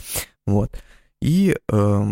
Вот. 0.45 0.77
И 1.21 1.55
э, 1.71 2.03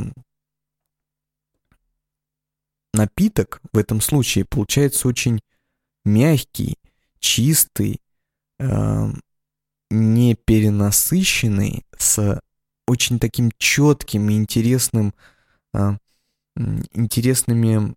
напиток 2.94 3.62
в 3.74 3.78
этом 3.78 4.02
случае 4.02 4.46
получается 4.46 5.08
очень 5.08 5.42
мягкий, 6.06 6.78
чистый, 7.20 8.02
э, 8.60 9.12
не 9.90 10.36
перенасыщенный, 10.36 11.86
с 11.98 12.40
очень 12.88 13.20
таким 13.20 13.52
четким 13.58 14.30
и 14.30 14.36
интересным, 14.36 15.14
э, 15.74 15.98
интересными 16.94 17.96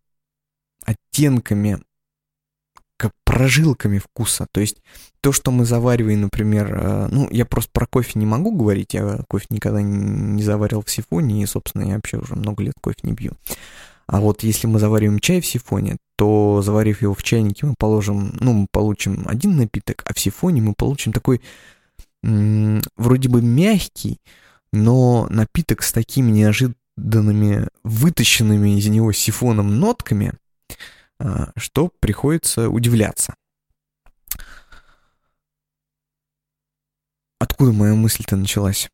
оттенками, 0.85 1.81
как 2.97 3.13
прожилками 3.25 3.99
вкуса. 3.99 4.47
То 4.53 4.61
есть 4.61 4.79
то, 5.21 5.33
что 5.33 5.51
мы 5.51 5.65
завариваем, 5.65 6.23
например, 6.23 6.75
э, 6.75 7.09
ну, 7.11 7.29
я 7.31 7.45
просто 7.45 7.71
про 7.73 7.87
кофе 7.87 8.19
не 8.19 8.27
могу 8.27 8.53
говорить, 8.53 8.95
я 8.95 9.21
кофе 9.29 9.47
никогда 9.51 9.83
не 9.83 10.43
заварил 10.43 10.83
в 10.83 10.91
сифоне, 10.91 11.43
и, 11.43 11.47
собственно, 11.47 11.85
я 11.85 11.97
вообще 11.97 12.19
уже 12.19 12.37
много 12.37 12.63
лет 12.63 12.75
кофе 12.81 12.99
не 13.03 13.15
пью. 13.15 13.33
А 14.07 14.21
вот 14.21 14.43
если 14.43 14.67
мы 14.67 14.79
завариваем 14.79 15.19
чай 15.19 15.41
в 15.41 15.47
сифоне, 15.47 15.97
то 16.17 16.63
заварив 16.63 17.03
его 17.03 17.15
в 17.15 17.23
чайнике, 17.23 17.67
мы 17.67 17.75
положим, 17.79 18.37
ну, 18.41 18.53
мы 18.53 18.67
получим 18.71 19.25
один 19.27 19.57
напиток, 19.57 20.03
а 20.07 20.13
в 20.13 20.21
сифоне 20.21 20.61
мы 20.61 20.75
получим 20.75 21.13
такой 21.13 21.41
вроде 22.23 23.29
бы 23.29 23.43
мягкий, 23.43 24.19
но 24.73 25.27
напиток 25.31 25.83
с 25.83 25.93
такими 25.93 26.31
неожиданными, 26.31 27.69
вытащенными 27.83 28.79
из 28.79 28.87
него 28.89 29.13
сифоном 29.13 29.79
нотками, 29.79 30.33
что 31.57 31.91
приходится 32.01 32.69
удивляться. 32.69 33.35
Откуда 37.39 37.73
моя 37.73 37.95
мысль-то 37.95 38.37
началась? 38.37 38.89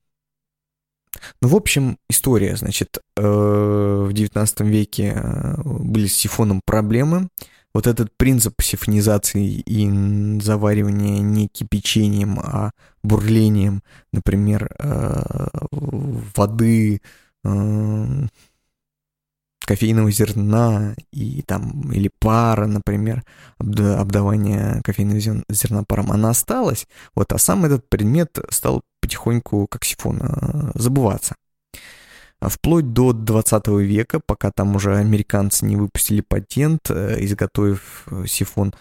Ну, 1.40 1.48
в 1.48 1.56
общем, 1.56 1.98
история, 2.08 2.56
значит, 2.56 2.98
э, 3.16 3.22
в 3.22 4.12
19 4.12 4.60
веке 4.60 5.12
э, 5.14 5.54
были 5.62 6.06
с 6.06 6.16
сифоном 6.16 6.60
проблемы. 6.64 7.28
Вот 7.72 7.86
этот 7.86 8.16
принцип 8.16 8.60
сифонизации 8.60 9.46
и 9.46 10.40
заваривания 10.40 11.20
не 11.20 11.46
кипячением, 11.48 12.40
а 12.40 12.72
бурлением, 13.02 13.82
например, 14.12 14.74
э, 14.78 15.48
воды, 15.70 17.00
кофейного 19.70 20.10
зерна 20.10 20.96
и 21.12 21.42
там, 21.42 21.92
или 21.92 22.10
пара, 22.18 22.66
например, 22.66 23.22
обдавание 23.60 24.80
кофейного 24.82 25.20
зерна 25.48 25.84
паром, 25.86 26.10
она 26.10 26.30
осталась, 26.30 26.88
вот, 27.14 27.32
а 27.32 27.38
сам 27.38 27.64
этот 27.64 27.88
предмет 27.88 28.36
стал 28.50 28.82
потихоньку, 29.00 29.68
как 29.68 29.84
сифон, 29.84 30.18
э, 30.22 30.72
забываться. 30.74 31.36
Вплоть 32.40 32.92
до 32.92 33.12
20 33.12 33.68
века, 33.68 34.20
пока 34.26 34.50
там 34.50 34.74
уже 34.74 34.96
американцы 34.96 35.64
не 35.66 35.76
выпустили 35.76 36.20
патент, 36.20 36.90
э, 36.90 37.18
изготовив 37.20 38.08
э, 38.10 38.24
сифон, 38.26 38.74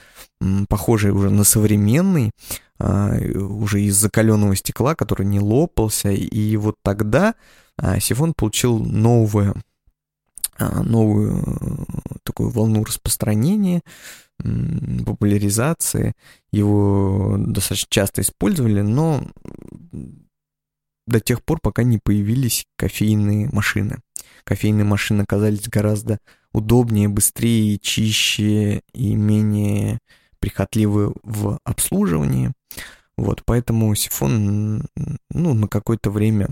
похожий 0.70 1.12
уже 1.12 1.30
на 1.30 1.44
современный, 1.44 2.32
уже 2.80 3.82
из 3.82 3.96
закаленного 3.96 4.56
стекла, 4.56 4.96
который 4.96 5.28
не 5.28 5.42
лопался, 5.42 6.12
и 6.12 6.56
вот 6.56 6.76
тогда 6.82 7.36
сифон 8.00 8.34
получил 8.34 8.80
новое, 8.80 9.54
новую 10.60 11.86
такую 12.24 12.50
волну 12.50 12.84
распространения, 12.84 13.82
популяризации. 14.38 16.14
Его 16.52 17.36
достаточно 17.38 17.88
часто 17.90 18.22
использовали, 18.22 18.82
но 18.82 19.24
до 21.08 21.20
тех 21.20 21.44
пор, 21.44 21.60
пока 21.62 21.84
не 21.84 21.98
появились 21.98 22.66
кофейные 22.78 23.50
машины. 23.52 23.98
Кофейные 24.44 24.86
машины 24.86 25.22
оказались 25.24 25.68
гораздо 25.68 26.20
удобнее, 26.54 27.10
быстрее, 27.10 27.78
чище 27.80 28.82
и 28.94 29.16
менее 29.16 30.00
прихотливы 30.40 31.14
в 31.24 31.60
обслуживании. 31.64 32.54
Вот, 33.18 33.44
поэтому 33.46 33.94
сифон, 33.96 34.86
ну, 35.30 35.54
на 35.54 35.68
какое-то 35.68 36.10
время 36.10 36.50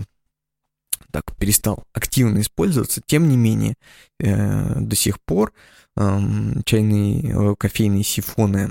так 1.10 1.36
перестал 1.36 1.84
активно 1.92 2.40
использоваться. 2.40 3.00
Тем 3.04 3.28
не 3.28 3.36
менее, 3.36 3.74
э, 4.20 4.80
до 4.80 4.96
сих 4.96 5.20
пор 5.20 5.52
чайные, 5.96 7.32
э, 7.32 7.54
кофейные 7.58 8.04
сифоны 8.04 8.70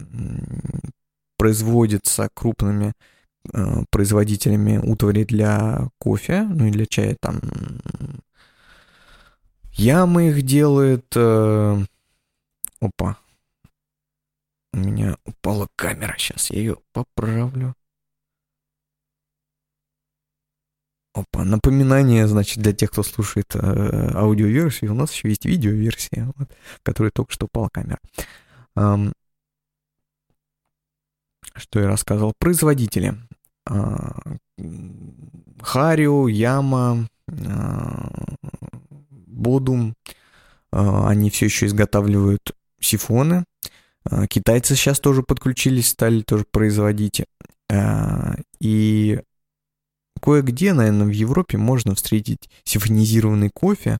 производятся 1.38 2.30
крупными 2.34 2.93
э, 3.54 3.84
производителями 3.89 4.78
утвари 4.78 5.26
для 5.26 5.89
кофе, 6.00 6.43
ну 6.43 6.67
и 6.67 6.71
для 6.71 6.86
чая 6.86 7.17
там 7.19 7.41
Ямы 9.73 10.30
их 10.30 10.41
делает. 10.41 11.15
Опа. 11.15 11.86
У 14.73 14.78
меня 14.78 15.17
упала 15.23 15.67
камера. 15.76 16.15
Сейчас 16.17 16.50
я 16.50 16.58
ее 16.58 16.78
поправлю. 16.93 17.76
Опа, 21.17 21.43
напоминание, 21.43 22.27
значит, 22.27 22.60
для 22.62 22.73
тех, 22.73 22.91
кто 22.91 23.01
слушает 23.01 23.56
э, 23.56 24.12
аудиоверсию, 24.13 24.91
у 24.91 24.95
нас 24.95 25.12
еще 25.12 25.30
есть 25.30 25.45
видеоверсия, 25.45 26.32
вот, 26.38 26.49
в 26.75 26.84
которой 26.84 27.10
только 27.10 27.34
что 27.34 27.47
упала 27.47 27.69
камера. 27.69 27.97
Эм, 28.75 29.13
что 31.56 31.80
я 31.80 31.88
рассказывал? 31.88 32.34
Производители. 32.38 33.15
Э, 33.67 33.97
Харио, 35.60 36.27
Яма, 36.27 37.08
э, 37.27 37.34
Бодум, 39.10 39.95
э, 40.72 41.05
они 41.07 41.32
все 41.32 41.45
еще 41.45 41.65
изготавливают 41.65 42.51
сифоны. 42.80 43.43
Э, 44.09 44.28
китайцы 44.28 44.76
сейчас 44.76 44.99
тоже 44.99 45.24
подключились, 45.24 45.89
стали 45.89 46.22
тоже 46.22 46.45
производить. 46.51 47.24
И 48.61 49.20
Кое-где, 50.20 50.74
наверное, 50.74 51.07
в 51.07 51.11
Европе 51.11 51.57
можно 51.57 51.95
встретить 51.95 52.49
сифонизированный 52.63 53.49
кофе. 53.49 53.97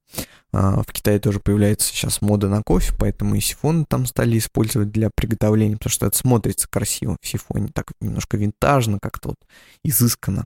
А, 0.52 0.82
в 0.82 0.92
Китае 0.92 1.20
тоже 1.20 1.40
появляется 1.40 1.90
сейчас 1.90 2.22
мода 2.22 2.50
на 2.50 2.62
кофе, 2.64 2.94
поэтому 2.98 3.36
и 3.36 3.40
сифоны 3.40 3.86
там 3.88 4.06
стали 4.06 4.38
использовать 4.38 4.92
для 4.92 5.10
приготовления, 5.14 5.76
потому 5.76 5.92
что 5.92 6.06
это 6.08 6.18
смотрится 6.18 6.68
красиво 6.70 7.18
в 7.22 7.28
сифоне, 7.28 7.70
так 7.74 7.92
немножко 8.00 8.38
винтажно, 8.38 9.00
как-то 9.02 9.30
вот 9.30 9.38
изысканно. 9.84 10.46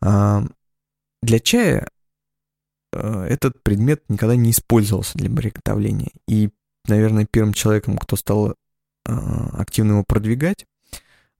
А, 0.00 0.44
для 1.22 1.40
чая 1.40 1.88
э, 2.92 3.26
этот 3.28 3.62
предмет 3.62 4.02
никогда 4.08 4.36
не 4.36 4.50
использовался 4.50 5.18
для 5.18 5.30
приготовления. 5.30 6.12
И, 6.28 6.50
наверное, 6.86 7.26
первым 7.30 7.54
человеком, 7.54 7.98
кто 7.98 8.16
стал 8.16 8.54
а, 9.04 9.48
активно 9.58 9.92
его 9.92 10.04
продвигать, 10.06 10.66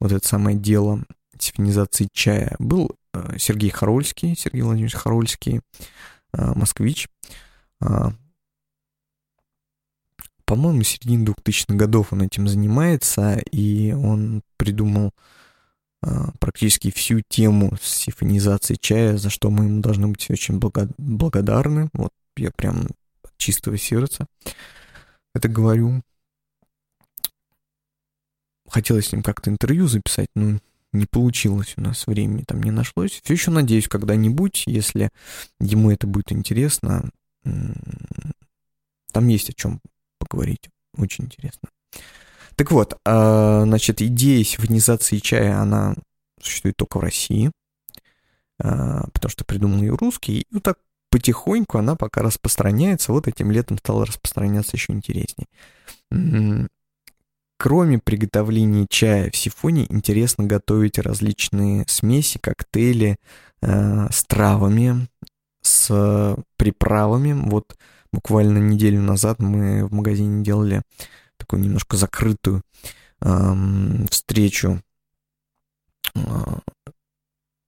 вот 0.01 0.12
это 0.12 0.26
самое 0.26 0.57
дело 0.57 1.05
сифонизации 1.38 2.09
чая, 2.12 2.57
был 2.59 2.97
Сергей 3.38 3.70
Харольский, 3.70 4.36
Сергей 4.36 4.62
Владимирович 4.62 4.94
Харольский, 4.94 5.61
э, 6.32 6.52
москвич. 6.54 7.09
Э, 7.80 8.11
по-моему, 10.44 10.82
середине 10.82 11.26
2000-х 11.26 11.74
годов 11.74 12.12
он 12.12 12.22
этим 12.22 12.48
занимается, 12.48 13.38
и 13.52 13.92
он 13.92 14.42
придумал 14.56 15.12
а, 16.00 16.30
практически 16.38 16.90
всю 16.90 17.20
тему 17.28 17.76
сифонизации 17.82 18.76
чая, 18.76 19.18
за 19.18 19.28
что 19.28 19.50
мы 19.50 19.64
ему 19.64 19.82
должны 19.82 20.06
быть 20.09 20.30
очень 20.30 20.59
благодарны. 20.59 21.90
Вот 21.92 22.12
я 22.36 22.50
прям 22.50 22.86
от 23.22 23.36
чистого 23.36 23.76
сердца 23.76 24.26
это 25.34 25.48
говорю. 25.48 26.02
Хотелось 28.68 29.09
с 29.09 29.12
ним 29.12 29.22
как-то 29.22 29.50
интервью 29.50 29.86
записать, 29.86 30.28
но 30.34 30.59
не 30.93 31.07
получилось 31.07 31.74
у 31.76 31.80
нас, 31.82 32.07
времени 32.07 32.45
там 32.47 32.62
не 32.62 32.70
нашлось. 32.70 33.20
Все 33.22 33.34
еще 33.34 33.51
надеюсь, 33.51 33.89
когда-нибудь, 33.89 34.64
если 34.66 35.11
ему 35.61 35.91
это 35.91 36.07
будет 36.07 36.32
интересно, 36.32 37.11
там 39.12 39.28
есть 39.28 39.51
о 39.51 39.53
чем 39.53 39.80
поговорить. 40.18 40.68
Очень 40.97 41.24
интересно. 41.24 41.68
Так 42.57 42.72
вот, 42.72 42.99
а, 43.05 43.62
значит, 43.64 44.03
идея 44.03 44.43
сифонизации 44.43 45.18
чая, 45.18 45.61
она 45.61 45.95
существует 46.43 46.76
только 46.76 46.99
в 46.99 47.03
России, 47.03 47.53
а, 48.61 49.09
потому 49.12 49.30
что 49.30 49.45
придумал 49.45 49.80
ее 49.80 49.95
русский, 49.95 50.41
и 50.41 50.47
вот 50.51 50.64
так 50.64 50.78
потихоньку 51.11 51.78
она 51.78 51.95
пока 51.95 52.22
распространяется, 52.22 53.12
вот 53.12 53.28
этим 53.28 53.51
летом 53.51 53.78
стала 53.78 54.05
распространяться 54.05 54.76
еще 54.76 54.93
интереснее. 54.93 55.47
Кроме 57.59 57.98
приготовления 57.98 58.86
чая 58.88 59.32
в 59.32 59.36
сифоне, 59.36 59.84
интересно 59.88 60.44
готовить 60.44 60.96
различные 60.96 61.84
смеси, 61.88 62.38
коктейли 62.38 63.16
э, 63.62 64.06
с 64.12 64.24
травами, 64.24 65.09
с 65.61 66.36
приправами. 66.56 67.32
Вот 67.32 67.76
буквально 68.12 68.59
неделю 68.59 69.00
назад 69.02 69.40
мы 69.40 69.84
в 69.84 69.92
магазине 69.92 70.44
делали 70.44 70.82
такую 71.36 71.61
немножко 71.62 71.96
закрытую 71.96 72.62
э, 73.22 73.54
встречу 74.09 74.80
э, 76.14 76.20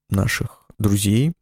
наших 0.09 0.67
друзей, 0.79 1.33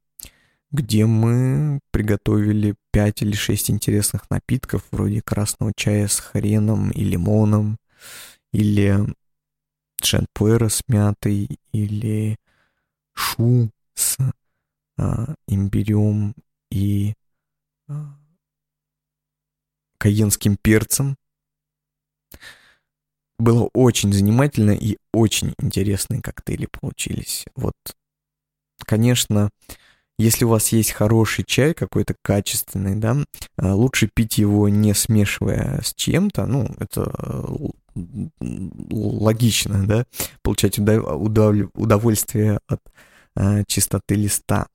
где 0.70 1.04
мы 1.04 1.80
приготовили 1.90 2.76
5 2.92 3.22
или 3.22 3.34
6 3.34 3.72
интересных 3.72 4.30
напитков, 4.30 4.84
вроде 4.90 5.20
красного 5.20 5.74
чая 5.76 6.08
с 6.08 6.18
хреном 6.18 6.90
и 6.92 7.04
лимоном, 7.04 7.78
или 8.52 8.98
шампуэра 10.02 10.68
с 10.68 10.82
мятой, 10.88 11.58
или 11.72 12.36
шу 13.14 13.70
с 13.94 14.16
а, 14.96 15.34
имбирем 15.46 16.34
и 16.70 17.14
а, 17.88 18.16
каенским 19.98 20.56
перцем. 20.56 21.16
Было 23.38 23.70
очень 23.72 24.12
занимательно 24.12 24.72
и 24.72 24.96
очень 25.12 25.54
интересные 25.60 26.20
коктейли 26.20 26.66
получились. 26.66 27.44
Вот, 27.54 27.74
конечно, 28.84 29.50
если 30.18 30.44
у 30.44 30.48
вас 30.48 30.72
есть 30.72 30.90
хороший 30.90 31.44
чай 31.44 31.74
какой-то 31.74 32.16
качественный, 32.22 32.96
да, 32.96 33.16
а, 33.56 33.74
лучше 33.74 34.10
пить 34.12 34.38
его 34.38 34.68
не 34.68 34.92
смешивая 34.92 35.80
с 35.82 35.94
чем-то, 35.94 36.46
ну, 36.46 36.74
это 36.80 37.12
э, 37.16 37.68
логично, 38.40 39.86
да, 39.86 40.04
получать 40.42 40.78
удовольствие 40.78 42.60
от 42.66 42.80
а, 43.34 43.64
чистоты 43.64 44.14
листа. 44.14 44.66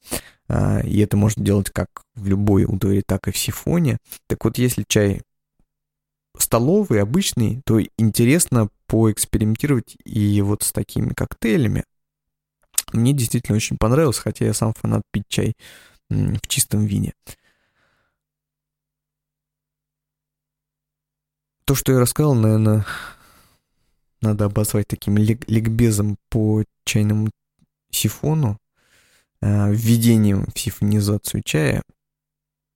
А, 0.47 0.81
и 0.81 0.99
это 0.99 1.17
можно 1.17 1.43
делать 1.43 1.69
как 1.69 1.89
в 2.15 2.27
любой 2.27 2.65
удове, 2.65 3.01
так 3.05 3.27
и 3.27 3.31
в 3.31 3.37
сифоне. 3.37 3.97
Так 4.27 4.45
вот, 4.45 4.57
если 4.57 4.85
чай 4.87 5.21
столовый, 6.37 7.01
обычный, 7.01 7.61
то 7.65 7.79
интересно 7.97 8.69
поэкспериментировать 8.87 9.97
и 10.05 10.41
вот 10.41 10.63
с 10.63 10.71
такими 10.71 11.13
коктейлями. 11.13 11.83
Мне 12.91 13.13
действительно 13.13 13.55
очень 13.55 13.77
понравилось, 13.77 14.17
хотя 14.17 14.45
я 14.45 14.53
сам 14.53 14.73
фанат 14.73 15.03
пить 15.11 15.27
чай 15.27 15.55
в 16.09 16.47
чистом 16.47 16.85
вине. 16.85 17.13
То, 21.65 21.75
что 21.75 21.93
я 21.93 21.99
рассказал, 21.99 22.33
наверное, 22.33 22.85
надо 24.21 24.45
обозвать 24.45 24.87
таким 24.87 25.17
ликбезом 25.17 26.17
по 26.29 26.63
чайному 26.85 27.29
сифону, 27.91 28.57
э, 29.41 29.71
введением 29.71 30.45
в 30.53 30.59
сифонизацию 30.59 31.41
чая. 31.43 31.83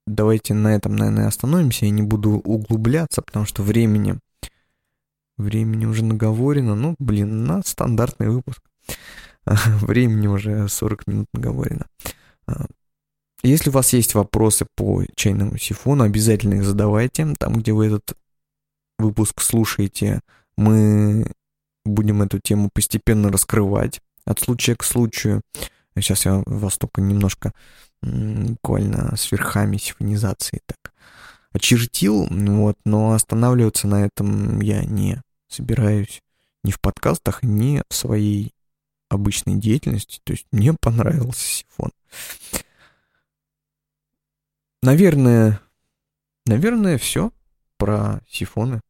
Давайте 0.06 0.54
на 0.54 0.76
этом, 0.76 0.96
наверное, 0.96 1.28
остановимся. 1.28 1.86
Я 1.86 1.92
не 1.92 2.02
буду 2.02 2.32
углубляться, 2.32 3.22
потому 3.22 3.46
что 3.46 3.62
времени, 3.62 4.20
времени 5.38 5.86
уже 5.86 6.06
наговорено. 6.06 6.76
Ну, 6.76 6.96
блин, 7.00 7.44
на 7.44 7.62
стандартный 7.64 8.30
выпуск. 8.30 8.62
Времени 9.46 10.28
уже 10.28 10.68
40 10.68 11.08
минут 11.08 11.28
наговорено. 11.34 11.88
А, 12.48 12.66
если 13.44 13.70
у 13.70 13.74
вас 13.74 13.94
есть 13.94 14.14
вопросы 14.14 14.66
по 14.76 15.04
чайному 15.16 15.58
сифону, 15.58 16.04
обязательно 16.04 16.56
их 16.56 16.64
задавайте. 16.64 17.34
Там, 17.38 17.56
где 17.56 17.74
вы 17.74 17.88
этот 17.88 18.18
выпуск 18.98 19.42
слушаете, 19.42 20.22
мы 20.58 21.32
будем 21.86 22.22
эту 22.22 22.40
тему 22.40 22.70
постепенно 22.74 23.32
раскрывать 23.32 24.02
от 24.26 24.40
случая 24.40 24.76
к 24.76 24.84
случаю. 24.84 25.42
Сейчас 25.96 26.26
я 26.26 26.44
вас 26.46 26.78
только 26.78 27.02
немножко 27.02 27.54
буквально 28.02 29.16
с 29.16 29.32
верхами 29.32 29.78
сифонизации 29.78 30.62
так 30.66 30.94
очертил, 31.52 32.28
вот, 32.30 32.78
но 32.86 33.14
останавливаться 33.14 33.88
на 33.88 34.06
этом 34.06 34.62
я 34.62 34.84
не 34.84 35.22
собираюсь 35.48 36.22
ни 36.64 36.72
в 36.72 36.80
подкастах, 36.80 37.42
ни 37.44 37.82
в 37.90 37.94
своей 37.96 38.54
обычной 39.10 39.56
деятельности. 39.56 40.20
То 40.24 40.34
есть 40.34 40.46
мне 40.52 40.74
понравился 40.74 41.48
сифон. 41.48 41.92
Наверное, 44.84 45.62
наверное, 46.46 46.98
все 46.98 47.32
про 47.78 48.22
сифоны. 48.30 48.82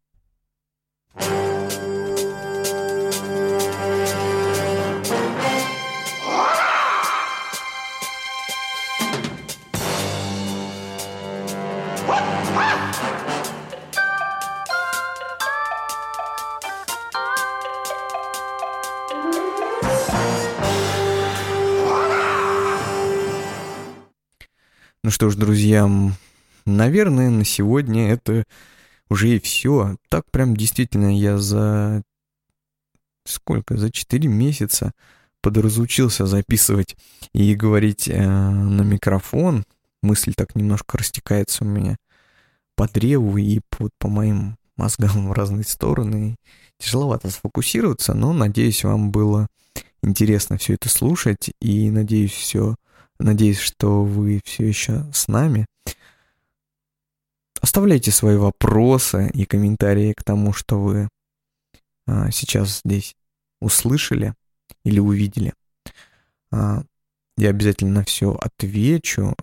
Ну 25.07 25.11
что 25.11 25.29
ж, 25.29 25.37
друзья, 25.37 25.89
наверное, 26.65 27.29
на 27.29 27.45
сегодня 27.45 28.11
это 28.11 28.43
уже 29.09 29.35
и 29.35 29.39
все. 29.39 29.97
Так 30.09 30.29
прям 30.31 30.55
действительно 30.55 31.17
я 31.17 31.37
за... 31.37 32.03
Сколько? 33.25 33.77
За 33.77 33.91
4 33.91 34.27
месяца 34.27 34.93
подразучился 35.41 36.25
записывать 36.25 36.95
и 37.33 37.55
говорить 37.55 38.07
э, 38.07 38.25
на 38.25 38.81
микрофон. 38.81 39.65
Мысль 40.01 40.33
так 40.35 40.55
немножко 40.55 40.97
растекается 40.97 41.63
у 41.63 41.67
меня 41.67 41.97
по 42.75 42.87
древу 42.87 43.37
и 43.37 43.59
по, 43.69 43.89
по 43.97 44.07
моим 44.07 44.57
мозгам 44.77 45.29
в 45.29 45.31
разные 45.33 45.63
стороны. 45.63 46.35
Тяжеловато 46.79 47.29
сфокусироваться, 47.29 48.13
но 48.13 48.33
надеюсь, 48.33 48.83
вам 48.83 49.11
было 49.11 49.47
интересно 50.03 50.57
все 50.57 50.75
это 50.75 50.89
слушать 50.89 51.51
и 51.59 51.89
надеюсь, 51.89 52.33
все 52.33 52.75
Надеюсь, 53.19 53.59
что 53.59 54.03
вы 54.03 54.41
все 54.45 54.67
еще 54.67 55.05
с 55.11 55.27
нами. 55.27 55.65
Оставляйте 57.61 58.11
свои 58.11 58.37
вопросы 58.37 59.29
и 59.33 59.45
комментарии 59.45 60.13
к 60.13 60.23
тому, 60.23 60.53
что 60.53 60.79
вы 60.79 61.09
а, 62.05 62.31
сейчас 62.31 62.81
здесь 62.83 63.15
услышали 63.59 64.33
или 64.83 64.99
увидели. 64.99 65.53
А, 66.51 66.83
я 67.37 67.49
обязательно 67.49 67.99
на 67.99 68.03
все 68.03 68.33
отвечу. 68.33 69.35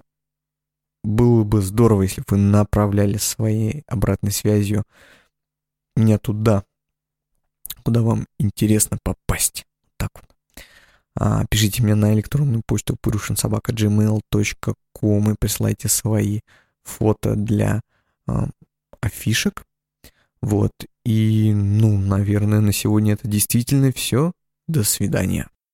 Было 1.02 1.42
бы 1.44 1.60
здорово, 1.60 2.02
если 2.02 2.20
бы 2.22 2.26
вы 2.30 2.36
направляли 2.38 3.18
своей 3.18 3.82
обратной 3.86 4.32
связью 4.32 4.84
меня 5.96 6.18
туда, 6.18 6.64
куда 7.84 8.02
вам 8.02 8.26
интересно 8.38 8.98
попасть. 9.02 9.66
Так 9.96 10.10
вот. 10.14 10.24
А, 11.16 11.46
пишите 11.46 11.82
мне 11.82 11.94
на 11.94 12.12
электронную 12.14 12.62
почту 12.66 12.96
purushinsobaka.gmail.com 13.02 15.30
и 15.30 15.36
присылайте 15.38 15.88
свои 15.88 16.40
фото 16.82 17.36
для 17.36 17.80
а, 18.26 18.48
афишек. 19.00 19.64
Вот. 20.40 20.72
И, 21.04 21.52
ну, 21.54 21.98
наверное, 21.98 22.60
на 22.60 22.72
сегодня 22.72 23.14
это 23.14 23.28
действительно 23.28 23.92
все. 23.92 24.32
До 24.66 24.82
свидания. 24.82 25.48